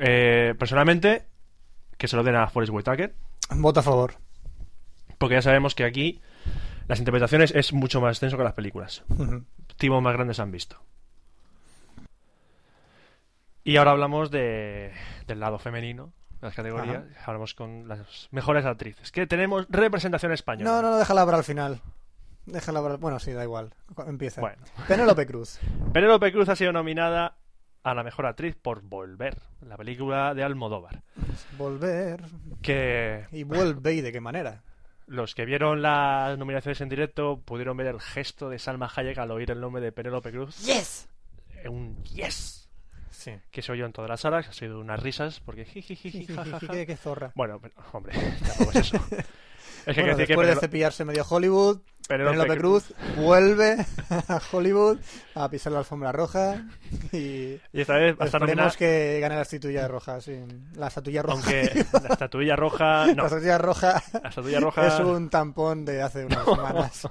[0.00, 1.22] Eh, personalmente,
[1.96, 3.14] que se lo den a Forrest Whitaker,
[3.56, 4.14] Voto a favor.
[5.18, 6.20] porque ya sabemos que aquí
[6.88, 9.04] las interpretaciones es mucho más extenso que las películas.
[9.10, 9.44] Ujú.
[9.76, 10.76] Timos más grandes han visto.
[13.62, 14.92] Y ahora hablamos de,
[15.26, 17.04] del lado femenino de las categorías.
[17.26, 19.12] Hablamos con las mejores actrices.
[19.12, 20.70] Que tenemos representación española.
[20.70, 21.80] No, no, no, déjala para el final.
[22.46, 22.96] Déjala para...
[22.96, 23.74] Bueno, sí, da igual.
[24.06, 24.40] Empieza.
[24.40, 24.62] Bueno.
[24.86, 25.60] Penélope Cruz.
[25.92, 27.36] Penélope Cruz ha sido nominada
[27.82, 31.02] a la mejor actriz por Volver, la película de Almodóvar.
[31.58, 32.22] Volver.
[32.62, 34.62] Que Y vuelve y de qué manera.
[35.08, 39.30] Los que vieron las nominaciones en directo pudieron ver el gesto de Salma Hayek al
[39.30, 40.56] oír el nombre de Penélope Cruz.
[40.64, 41.08] ¡Yes!
[41.64, 42.68] Eh, Un yes.
[43.10, 43.32] Sí.
[43.50, 44.46] Que se oyó en todas las salas.
[44.48, 45.64] Ha sido unas risas porque
[46.34, 46.86] jajaja.
[46.86, 47.32] qué zorra.
[47.34, 48.14] Bueno, pero, hombre,
[48.46, 48.98] tampoco es eso.
[49.86, 53.76] Es que Bueno, decir que después de Penelo- cepillarse medio Hollywood, Penélope Cruz vuelve
[54.28, 54.98] a Hollywood
[55.34, 56.64] a pisar la alfombra roja
[57.12, 60.38] y Y esta vez va a estar nominada, que gane la estatuilla roja, sí.
[60.76, 61.34] La estatuilla roja.
[61.34, 63.06] aunque la estatuilla roja...
[63.08, 64.86] No, La estatuilla roja la estatuilla roja...
[64.88, 67.08] es un tampón de hace unas semanas.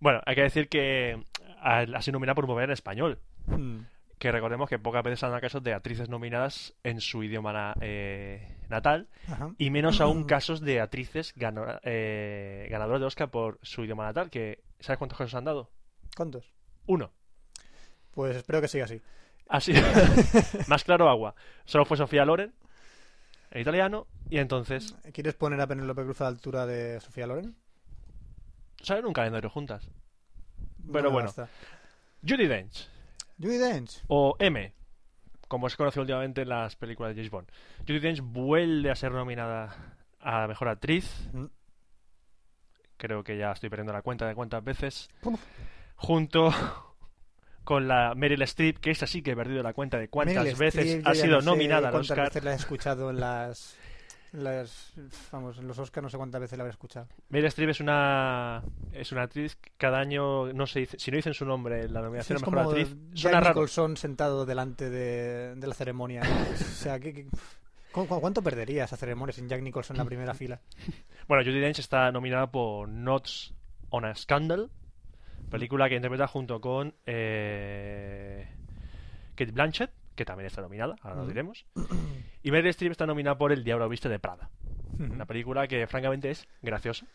[0.00, 1.22] Bueno, hay que decir que
[1.60, 3.18] ha sido nominada por mover en español.
[3.46, 3.78] Mm.
[4.18, 8.55] Que recordemos que pocas veces han dado casos de actrices nominadas en su idioma eh,
[8.68, 9.08] natal.
[9.28, 9.50] Ajá.
[9.58, 11.34] Y menos aún casos de actrices
[11.82, 14.30] eh, ganadoras de Oscar por su idioma natal.
[14.30, 15.70] Que ¿Sabes cuántos casos han dado?
[16.16, 16.52] ¿Cuántos?
[16.86, 17.12] Uno.
[18.12, 19.00] Pues espero que siga así.
[19.48, 19.72] Así,
[20.66, 21.34] más claro agua.
[21.64, 22.52] Solo fue Sofía Loren,
[23.52, 27.54] en italiano, y entonces ¿Quieres poner a Penélope Cruz a la altura de Sofía Loren?
[28.82, 29.88] salen un calendario juntas.
[30.92, 31.26] Pero bueno.
[31.26, 31.48] basta.
[32.26, 32.88] Judy Dench,
[33.40, 34.02] Judy Dench.
[34.08, 34.72] o M,
[35.48, 37.48] como se conoce últimamente en las películas de James Bond.
[37.86, 41.28] Judy Dench vuelve a ser nominada a la mejor actriz.
[41.32, 41.46] Mm.
[42.96, 45.08] Creo que ya estoy perdiendo la cuenta de cuántas veces.
[45.22, 45.40] Uf.
[45.96, 46.50] Junto
[47.64, 50.56] con la Meryl Streep, que esa sí que he perdido la cuenta de cuántas Meryl
[50.56, 52.28] veces Streep, ha sido no sé nominada al cuántas Oscar.
[52.28, 53.76] veces la he escuchado en las,
[54.32, 54.92] las-
[55.32, 57.08] Vamos, en los Oscars no sé cuántas veces la habré escuchado.
[57.30, 58.62] Meryl Streep es una
[58.92, 61.92] es una actriz que cada año no se dice si no dicen su nombre en
[61.94, 65.66] la nominación es a mejor como actriz Jack suena raro Nicholson sentado delante de, de
[65.66, 66.22] la ceremonia.
[66.22, 67.26] o sea, ¿qué- qué-
[67.92, 70.60] cu- cu- ¿cuánto perdería esa ceremonia sin Jack Nicholson en la primera fila?
[71.28, 73.54] bueno Judy Dench está nominada por Notes
[73.90, 74.70] on a Scandal
[75.50, 78.48] película que interpreta junto con eh,
[79.36, 81.28] Kate Blanchett que también está nominada ahora Mm.
[81.28, 81.66] diremos
[82.42, 84.50] y Meryl Streep está nominada por El Diablo Viste de Prada
[84.98, 87.06] una película que francamente es graciosa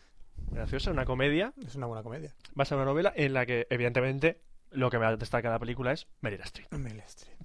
[0.50, 2.32] graciosa una comedia Es una buena comedia.
[2.54, 4.40] basada en una novela en la que evidentemente
[4.70, 7.36] lo que me destaca de la película es Meryl Streep Meryl Streep.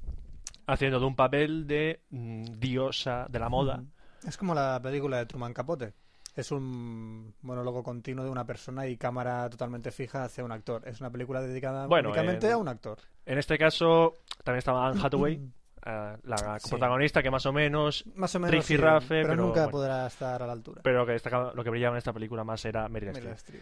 [0.68, 3.84] haciendo de un papel de mm, diosa de la moda.
[4.28, 5.94] Es como la película de Truman Capote.
[6.38, 10.88] Es un monólogo continuo de una persona y cámara totalmente fija hacia un actor.
[10.88, 13.00] Es una película dedicada Bueno, únicamente en- a un actor.
[13.26, 14.14] En este caso
[14.44, 15.34] también estaba Anne Hathaway,
[15.86, 16.70] eh, la Sí.
[16.70, 18.64] protagonista que más o menos, Más o menos.
[18.66, 19.72] Sí, Rafe, pero, pero nunca bueno.
[19.72, 20.82] podrá estar a la altura.
[20.84, 23.62] pero que destacaba- lo que brillaba en esta película más era Meryl Meryl Streep.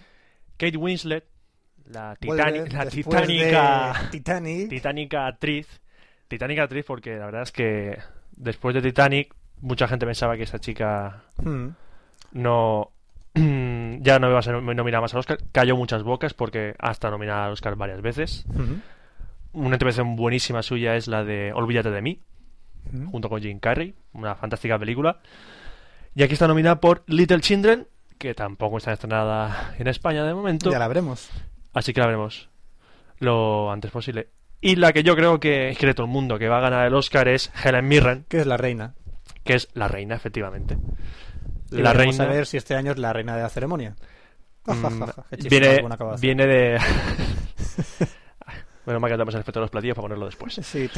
[0.57, 1.25] Kate Winslet,
[1.85, 4.69] la, titani- la titánica, Titanic.
[4.69, 5.81] titánica actriz,
[6.27, 7.97] titánica actriz porque la verdad es que
[8.35, 11.69] después de Titanic mucha gente pensaba que esa chica Mm.
[12.35, 12.91] No
[13.33, 15.39] ya no iba a ser nominada más al Oscar.
[15.51, 18.45] Cayó muchas bocas porque ha estado nominada al Oscar varias veces.
[18.49, 18.79] Ujú.
[19.53, 22.19] Una intervención buenísima suya es la de Olvídate de mí,
[23.09, 25.19] junto con Jim Carrey, una fantástica película.
[26.13, 30.71] Y aquí está nominada por Little Children, que tampoco está estrenada en España de momento,
[30.71, 31.29] Ya la veremos.
[31.73, 32.49] así que la veremos
[33.19, 34.27] lo antes posible.
[34.59, 36.93] Y la que yo creo que quiere todo el mundo que va a ganar el
[36.93, 38.93] Oscar es Helen Mirren, Que es la reina.
[39.45, 40.77] que es la reina, efectivamente.
[41.71, 43.95] Y La reina a ver si este año es la reina de la ceremonia.
[44.65, 45.03] mm,
[45.49, 45.83] viene,
[46.19, 46.79] viene de...
[48.85, 50.53] bueno, me ha quedado más el efecto de los platillos para ponerlo después.
[50.63, 50.89] Sí.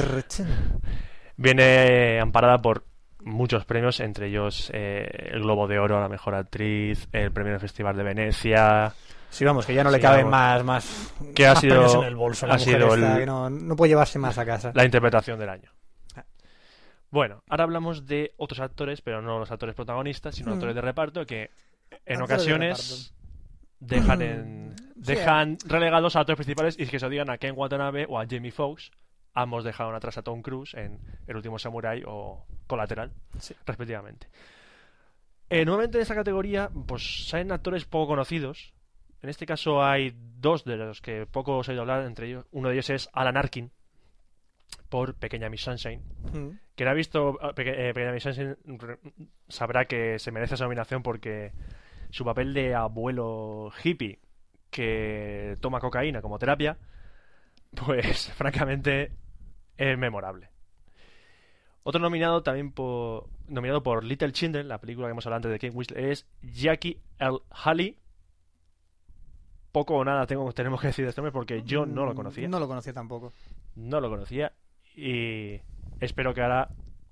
[1.36, 2.84] Viene amparada por
[3.20, 7.52] muchos premios, entre ellos eh, el Globo de Oro a la mejor actriz, el premio
[7.52, 8.92] del Festival de Venecia.
[9.30, 10.64] Sí, vamos, que ya no le Sí, caben vamos.
[10.64, 12.46] más, más, Que ha más sido- en el bolso.
[12.50, 14.72] Ha sido esta, el- que no, no puede llevarse más a casa.
[14.74, 15.70] La interpretación del año.
[17.10, 20.54] Bueno, ahora hablamos de otros actores, pero no los actores protagonistas, sino Mm.
[20.54, 21.50] actores de reparto que
[22.04, 23.14] en de ocasiones
[23.80, 27.54] dejan en, Mm, dejan relegados a actores principales y que se lo digan a Ken
[27.56, 28.90] Watanabe o a Jamie Foxx.
[29.34, 33.54] Ambos dejaron atrás a Tom Cruise en El último Samurai o Colateral, Sí.
[33.64, 34.26] respectivamente.
[35.48, 38.74] Eh, nuevamente en esta categoría, pues salen actores poco conocidos.
[39.22, 42.44] En este caso hay dos de los que poco os he oído hablar, entre ellos,
[42.52, 43.70] uno de ellos es Alan Arkin,
[44.88, 46.02] por Pequeña Miss Sunshine.
[46.32, 46.48] Mm.
[46.74, 48.56] Quien ha visto eh, Peque- eh, Pequeña Miss Sunshine
[49.48, 51.52] sabrá que se merece esa nominación porque
[52.10, 54.18] su papel de abuelo hippie
[54.70, 56.78] que toma cocaína como terapia,
[57.86, 59.12] pues francamente
[59.76, 60.50] es memorable.
[61.82, 65.58] Otro nominado también por nominado por Little Children, la película que hemos hablado antes de
[65.58, 67.38] Kate Winslet, es Jackie L.
[67.50, 67.96] Halley.
[69.72, 72.48] Poco o nada tengo, tenemos que decir de este hombre porque yo no lo conocía.
[72.48, 73.32] No lo conocía tampoco.
[73.78, 74.52] No lo conocía
[74.96, 75.60] y
[76.00, 76.68] espero que ahora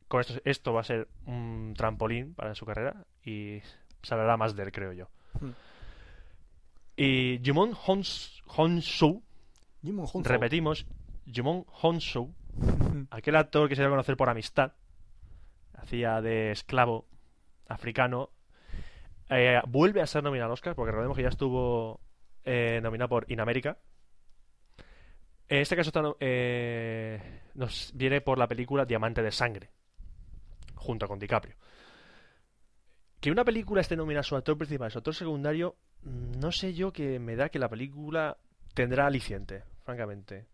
[0.09, 3.61] con esto, esto va a ser un trampolín para su carrera y
[4.03, 5.09] se hablará más de él, creo yo.
[5.41, 5.51] Hmm.
[6.97, 8.43] Y Jumon Hons-
[10.33, 10.87] repetimos,
[11.33, 13.03] Jumon Honshu, Mm.
[13.11, 14.73] aquel actor que se dio a conocer por amistad,
[15.75, 17.07] hacía de esclavo
[17.69, 18.31] africano,
[19.29, 22.01] eh, vuelve a ser nominado al Oscar, porque recordemos que ya estuvo
[22.45, 23.77] eh, nominado por In America.
[25.49, 29.71] En este caso está eh, nos viene por la película Diamante de Sangre,
[30.75, 31.55] junto con DiCaprio.
[33.21, 36.75] Que una película esté nominada a su actor principal, su actor secundario, mm, no sé
[36.75, 38.37] yo que me da que la película
[38.75, 40.47] tendrá aliciente, francamente.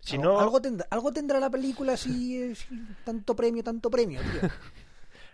[0.00, 2.66] Si algo, no, algo tendrá, algo tendrá la película si, si
[3.04, 4.48] tanto premio, tanto premio, tío.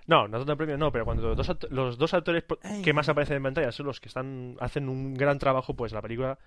[0.06, 2.44] No, no tanto premio, no, pero cuando los dos, los dos actores
[2.82, 6.02] que más aparecen en pantalla son los que están hacen un gran trabajo, pues la
[6.02, 6.38] película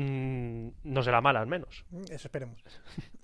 [0.00, 1.84] mm, no será mala al menos.
[2.10, 2.62] Eso esperemos.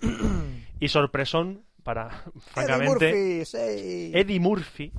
[0.81, 4.11] Y sorpresón para, Eddie francamente, Murphy, sí.
[4.13, 4.93] Eddie Murphy,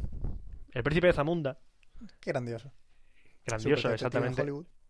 [0.72, 1.60] el príncipe de Zamunda,
[2.20, 2.72] Qué grandioso.
[3.46, 4.46] grandioso, exactamente,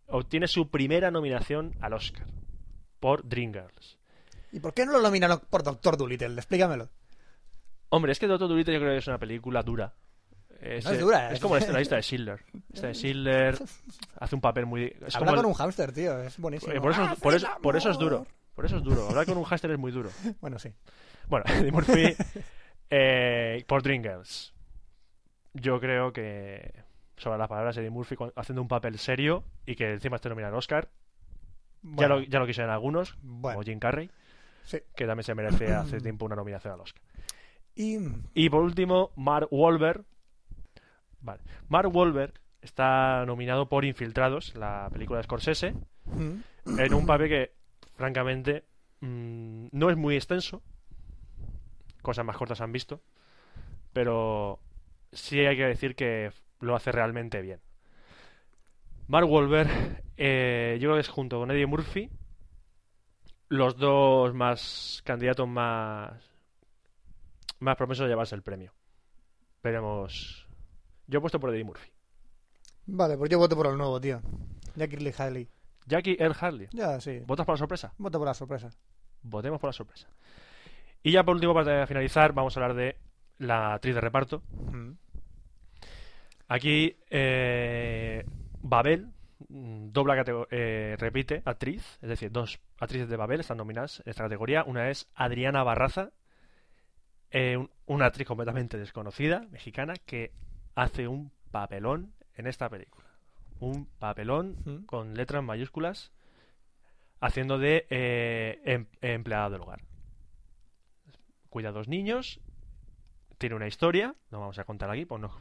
[0.07, 2.27] obtiene su primera nominación al Oscar
[2.99, 3.97] por Dreamgirls.
[4.51, 6.35] ¿Y por qué no lo nominaron por Doctor Dolittle?
[6.35, 6.89] Explícamelo.
[7.89, 9.95] Hombre, es que Doctor Dolittle yo creo que es una película dura.
[10.61, 12.43] Es, No es eh, dura, es es- como la la lista de Schindler.
[12.73, 13.57] Esta de Schindler
[14.19, 14.85] hace un papel muy...
[15.05, 16.19] Es Habla como con el- un hámster, tío.
[16.21, 16.73] Es buenísimo.
[16.73, 18.25] Eh, por, eso, ¡Haz por, eso, por eso es duro.
[18.55, 19.07] Por eso es duro.
[19.09, 20.09] Hablar con un hámster es muy duro.
[20.41, 20.69] Bueno, sí.
[21.27, 22.15] Bueno, Eddie Murphy
[22.89, 24.53] eh, por Dreamgirls.
[25.53, 26.73] Yo creo que
[27.17, 30.53] sobre las palabras de Eddie Murphy haciendo un papel serio y que encima esté nominado
[30.53, 30.89] al Oscar.
[31.83, 33.57] Ya, lo, ya lo quisieron algunos, Bueno.
[33.57, 34.09] como Jim Carrey,
[34.63, 34.79] sí.
[34.95, 37.01] que también se merece hace tiempo una nominación al Oscar.
[37.75, 37.97] Y
[38.33, 40.03] Y por último, Mark Wahlberg.
[41.25, 41.41] Vale.
[41.69, 45.73] Mark Wahlberg está nominado por Infiltrados, la película de Scorsese,
[46.05, 47.51] mm, en un papel que,
[47.95, 48.63] francamente,
[49.01, 50.61] mm, no es muy extenso.
[52.03, 53.01] Cosas más cortas han visto.
[53.91, 54.59] Pero
[55.11, 57.59] sí hay que decir que lo hace realmente bien.
[59.07, 62.09] Mark Wahlberg, eh, yo creo que es junto con Eddie Murphy
[63.49, 66.13] los dos más candidatos más
[67.59, 68.73] más propensos a llevarse el premio.
[69.63, 70.44] Veremos.
[71.07, 71.89] Yo he puesto por Eddie Murphy.
[72.87, 74.21] Vale, pues yo voto por el nuevo, tío.
[74.75, 75.47] Jackie Lee Haley.
[75.87, 76.67] Jackie Earl Harley.
[76.71, 77.19] Ya, sí.
[77.25, 77.93] ¿Votas por la sorpresa?
[77.97, 78.69] Voto por la sorpresa.
[79.21, 80.07] Votemos por la sorpresa.
[81.03, 82.97] Y ya por último, para finalizar, vamos a hablar de
[83.37, 84.41] la actriz de reparto.
[84.71, 84.91] Mm.
[86.47, 88.23] Aquí, eh,
[88.61, 89.07] Babel,
[89.49, 94.23] mm, dobla eh, repite actriz, es decir, dos actrices de Babel están nominadas en esta
[94.23, 94.63] categoría.
[94.63, 96.11] Una es Adriana Barraza,
[97.31, 100.31] eh, un- una actriz completamente desconocida, mexicana, que
[100.75, 103.07] hace un papelón en esta película.
[103.59, 104.85] Un papelón Mm.
[104.85, 106.11] con letras mayúsculas,
[107.21, 109.81] haciendo de eh, em- empleada del hogar.
[111.49, 112.41] Cuida a dos niños,
[113.37, 115.31] tiene una historia, no vamos a contar aquí por no-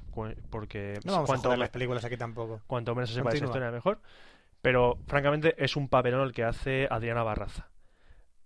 [0.51, 2.61] porque No vamos a cuanto, me- las películas aquí tampoco.
[2.67, 4.01] cuanto menos se sepa esa historia mejor.
[4.63, 7.69] Pero francamente es un papelón el que hace Adriana Barraza.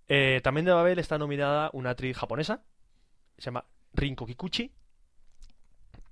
[0.07, 2.63] Eh, también de Babel está nominada una actriz japonesa,
[3.37, 3.63] se llama
[3.93, 4.73] Rinko Kikuchi,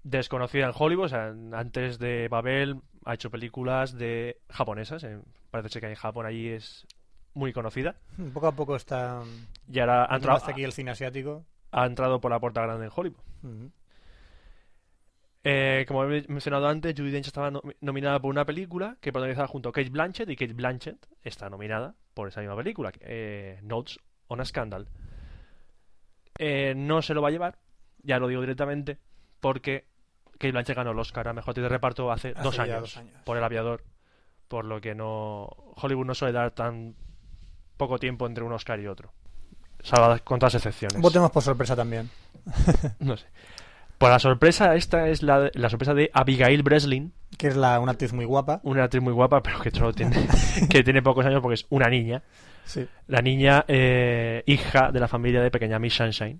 [0.10, 5.20] desconocida en Hollywood, o sea, antes de Babel ha hecho películas de japonesas, eh,
[5.52, 6.86] parece ser que en Japón allí es
[7.34, 7.96] muy conocida.
[8.18, 9.22] Mm, Poco a poco está.
[9.72, 11.46] Y ahora ha entrado, hasta aquí el cine asiático.
[11.72, 13.22] ha entrado por la puerta grande en Hollywood.
[13.42, 13.66] Mm.
[15.44, 19.48] Eh, como he mencionado antes, Judi Dench estaba no- nominada por una película que protagonizaba
[19.48, 24.00] junto a Kate Blanchett y Kate Blanchett está nominada por esa misma película, eh, Notes
[24.28, 24.88] on a Scandal.
[26.76, 27.60] No se lo va a llevar,
[28.04, 28.98] ya lo digo directamente,
[29.40, 29.86] porque
[30.38, 32.98] Kate Blanchett ganó el Oscar a Mejor Actriz de Reparto hace, Hace dos, años, dos
[32.98, 33.14] años.
[33.24, 33.84] por El Aviador,
[34.48, 35.46] por lo que no
[35.76, 36.96] Hollywood no suele dar tan
[37.78, 39.12] poco tiempo entre un Oscar y otro.
[39.84, 41.00] Salvo con todas excepciones.
[41.02, 42.10] Votemos por sorpresa también.
[43.00, 43.26] No sé.
[43.98, 47.94] Por la sorpresa, esta es la, la sorpresa de Abigail Breslin, Que es la, una
[47.94, 48.60] actriz muy guapa.
[48.64, 50.28] una actriz muy guapa, pero que solo tiene,
[50.70, 52.22] que tiene pocos años porque es una niña.
[52.64, 52.88] Sí.
[53.08, 56.40] La niña, eh, hija de la familia de Pequeña Miss Sunshine.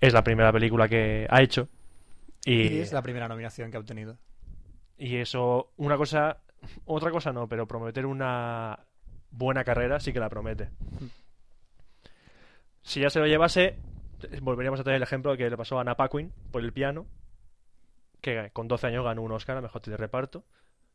[0.00, 1.68] Es la primera película que ha hecho.
[2.46, 4.16] Y Y, es la primera nominación que ha obtenido.
[4.98, 6.38] y eso, una cosa,
[6.86, 8.78] otra cosa no, pero prometer una
[9.30, 10.70] buena carrera sí que la promete.
[12.82, 13.76] Si ya se lo llevase,
[14.40, 17.06] volveríamos a tener el ejemplo que le pasó a Anna Paquin por el piano,
[18.20, 20.44] que con 12 años ganó un Oscar a Mejor de Reparto.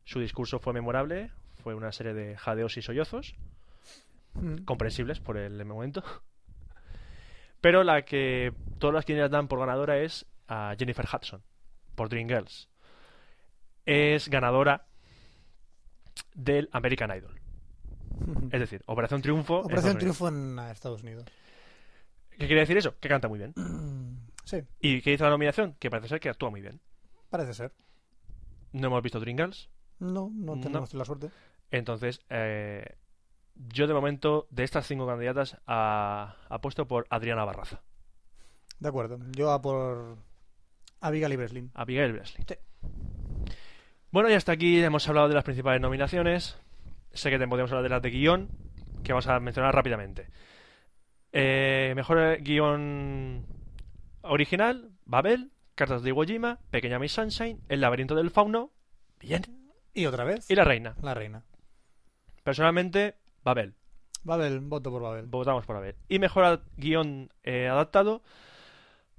[0.06, 3.36] Su discurso fue memorable, fue una serie de jadeos y sollozos,
[4.34, 4.64] Mm.
[4.64, 6.02] comprensibles por el momento.
[7.60, 11.42] Pero la que todas las quinielas dan por ganadora es a Jennifer Hudson,
[11.96, 12.68] por Dreamgirls.
[13.86, 14.86] Es ganadora
[16.36, 17.40] del American Idol.
[18.52, 19.60] Es decir, Operación Triunfo.
[19.62, 20.18] en Operación Unidos.
[20.18, 21.26] Triunfo en Estados Unidos.
[22.32, 22.96] ¿Qué quiere decir eso?
[23.00, 23.54] Que canta muy bien.
[24.44, 25.76] Sí, ¿Y qué hizo la nominación?
[25.80, 26.82] Que parece ser que actúa muy bien.
[27.30, 27.72] parece ser.
[28.74, 29.70] No hemos visto Dreamgirls.
[30.00, 30.62] No, no No.
[30.62, 31.30] tenemos la suerte.
[31.70, 32.98] Entonces, eh,
[33.56, 37.82] yo de momento, de estas cinco candidatas, apuesto por Adriana Barraza.
[38.80, 39.20] De acuerdo.
[39.32, 40.18] Yo a por
[41.02, 41.72] Abigail Breslin.
[41.74, 42.46] Abigail Breslin.
[42.48, 42.56] Sí.
[44.12, 46.58] Bueno, y hasta aquí hemos hablado de las principales nominaciones.
[47.14, 48.50] Sé que podemos hablar de las de guion,
[49.04, 50.28] que vamos a mencionar rápidamente.
[51.34, 53.46] Eh, mejor guion
[54.22, 58.72] original, Babel, Cartas de Iwo Jima, Pequeña Miss Sunshine, El laberinto del fauno,
[59.20, 59.42] bien,
[59.94, 60.96] Y otra vez, y La reina.
[61.02, 61.44] la reina.
[62.44, 63.76] Personalmente, Babel.
[64.24, 65.26] Babel, voto por Babel.
[65.28, 65.96] Votamos por Babel.
[66.08, 68.22] Y mejor guion eh, adaptado,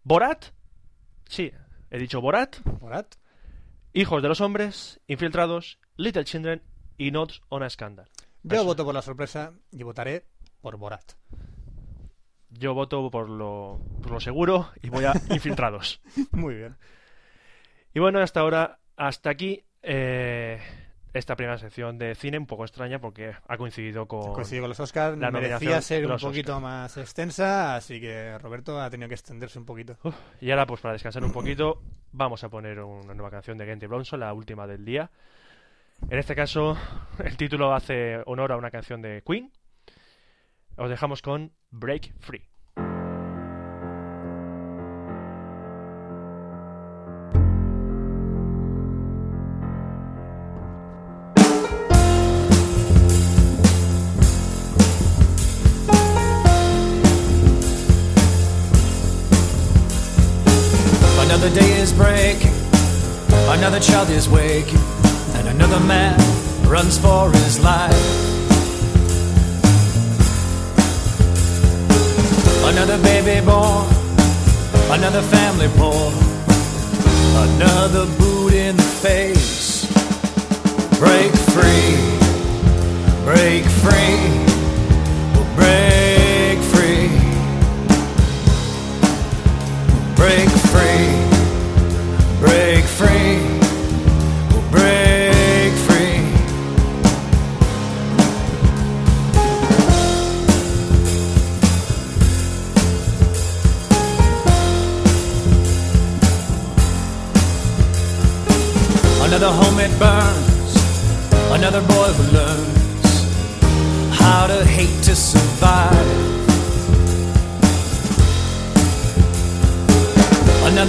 [0.04, 0.46] Borat.
[1.26, 1.52] Sí,
[1.93, 2.56] he dicho Borat.
[2.81, 3.14] Borat.
[3.93, 6.62] Hijos de los hombres, Infiltrados, Little Children
[6.97, 8.09] y Notes on a Scandal.
[8.43, 8.64] Yo Eso.
[8.64, 10.24] voto por la sorpresa y votaré
[10.62, 11.12] por Borat.
[12.48, 16.01] Yo voto por lo, por lo seguro y voy a Infiltrados.
[16.32, 16.77] Muy bien.
[17.93, 20.60] Y bueno, hasta ahora, hasta aquí eh,
[21.12, 24.32] esta primera sección de cine, un poco extraña porque ha coincidido con...
[24.32, 25.18] Coincido con los Oscars.
[25.18, 29.66] la Merecía ser un poquito más extensa, así que Roberto ha tenido que extenderse un
[29.66, 29.97] poquito.
[30.02, 31.82] Uf, y ahora, pues para descansar un poquito,
[32.12, 35.10] vamos a poner una nueva canción de Genty Bronson, la última del día.
[36.10, 36.76] En este caso,
[37.22, 39.52] el título hace honor a una canción de Queen.
[40.76, 42.52] Os dejamos con Break Free.
[63.82, 64.78] Child is waking,
[65.34, 66.16] and another man
[66.68, 67.92] runs for his life.
[72.64, 73.86] Another baby born,
[74.90, 76.14] another family born,
[77.48, 79.86] another boot in the face.
[81.00, 81.96] Break free,
[83.24, 84.16] break free,
[85.56, 87.10] break free.
[90.14, 91.11] Break free,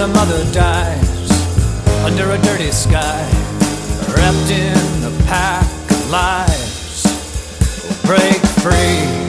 [0.04, 1.32] Another mother dies
[2.04, 3.26] under a dirty sky,
[4.10, 7.04] wrapped in a pack of lies.
[8.04, 9.23] Break free,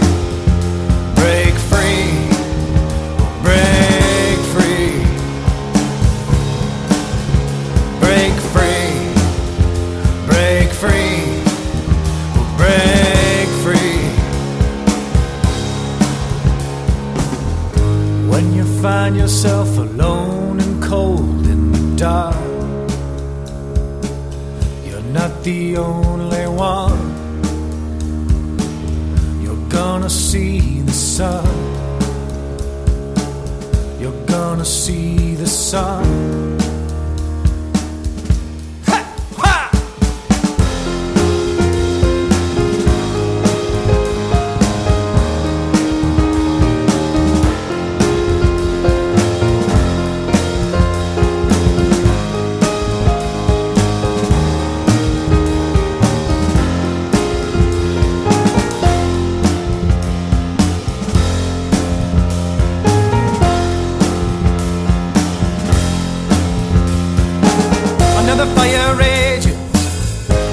[68.45, 69.57] Another fire rages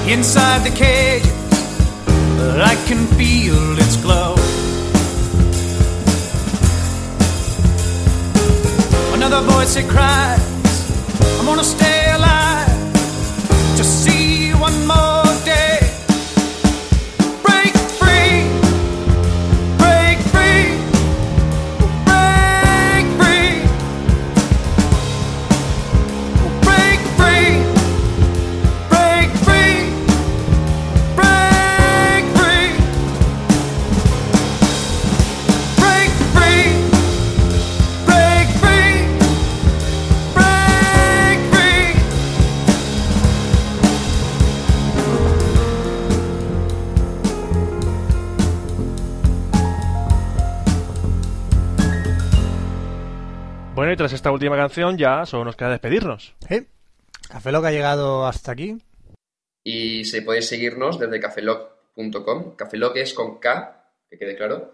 [0.08, 1.30] inside the cages,
[2.58, 4.34] I can feel its glow.
[9.12, 10.40] Another voice it cries,
[11.38, 12.96] I'm gonna stay alive
[13.76, 14.21] to see
[53.92, 56.34] Bueno, y tras esta última canción ya solo nos queda despedirnos.
[56.48, 56.64] ¿Eh?
[57.28, 58.78] Café Lock ha llegado hasta aquí.
[59.62, 62.56] Y se podéis seguirnos desde cafelog.com.
[62.56, 64.72] Cafelog es con K, que quede claro.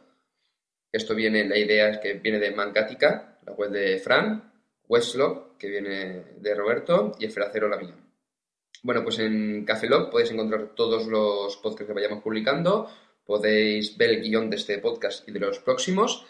[0.93, 4.53] Esto viene, la idea es que viene de Mangática, la web de Fran,
[4.87, 7.97] Westlog, que viene de Roberto, y Esferacero, la mía.
[8.85, 12.89] Bueno, pues en Cafelog podéis encontrar todos los podcasts que vayamos publicando,
[13.27, 16.25] podéis ver el guion de este podcast y de los próximos,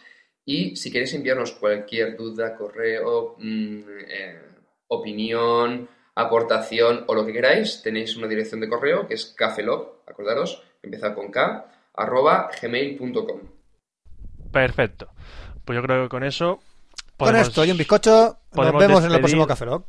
[0.49, 4.41] y si queréis enviarnos cualquier duda, correo, mm, eh,
[4.87, 10.63] opinión, aportación o lo que queráis, tenéis una dirección de correo que es cafelog, acordaros,
[10.83, 13.41] empieza con K, arroba gmail.com.
[14.51, 15.11] Perfecto.
[15.67, 16.61] Pues yo creo que con eso
[17.19, 19.87] Con podemos, esto y un bizcocho, nos vemos en el próximo Café Lock.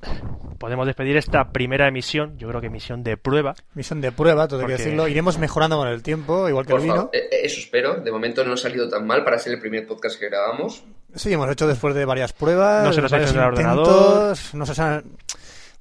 [0.57, 3.55] podemos despedir esta primera emisión, yo creo que emisión de prueba.
[3.73, 5.07] Misión de prueba, todo hay que decirlo.
[5.07, 6.95] Iremos mejorando con el tiempo, igual que Por el vino.
[6.95, 7.95] favor, eh, eh, eso espero.
[8.01, 10.83] De momento no ha salido tan mal para ser el primer podcast que grabamos.
[11.15, 14.53] Sí, hemos hecho después de varias pruebas, No se nos ha hecho en el intentos,
[14.53, 15.03] no se han...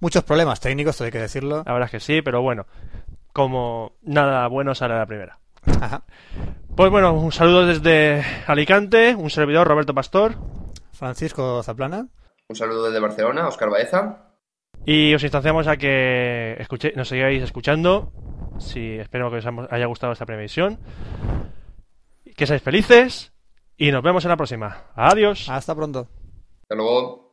[0.00, 1.64] Muchos problemas técnicos, todo hay que decirlo.
[1.66, 2.66] La verdad es que sí, pero bueno,
[3.32, 5.38] como nada bueno sale a la primera.
[5.80, 6.02] Ajá.
[6.76, 10.36] Pues bueno, un saludo desde Alicante, un servidor Roberto Pastor,
[10.92, 12.06] Francisco Zaplana.
[12.48, 14.32] Un saludo desde Barcelona, Oscar Baeza.
[14.86, 18.10] y os instanciamos a que escuche, nos sigáis escuchando.
[18.58, 20.78] Si espero que os haya gustado esta previsión.
[22.36, 23.32] Que seáis felices
[23.76, 24.84] y nos vemos en la próxima.
[24.94, 25.48] Adiós.
[25.50, 26.08] Hasta pronto.
[26.62, 27.27] Hasta luego.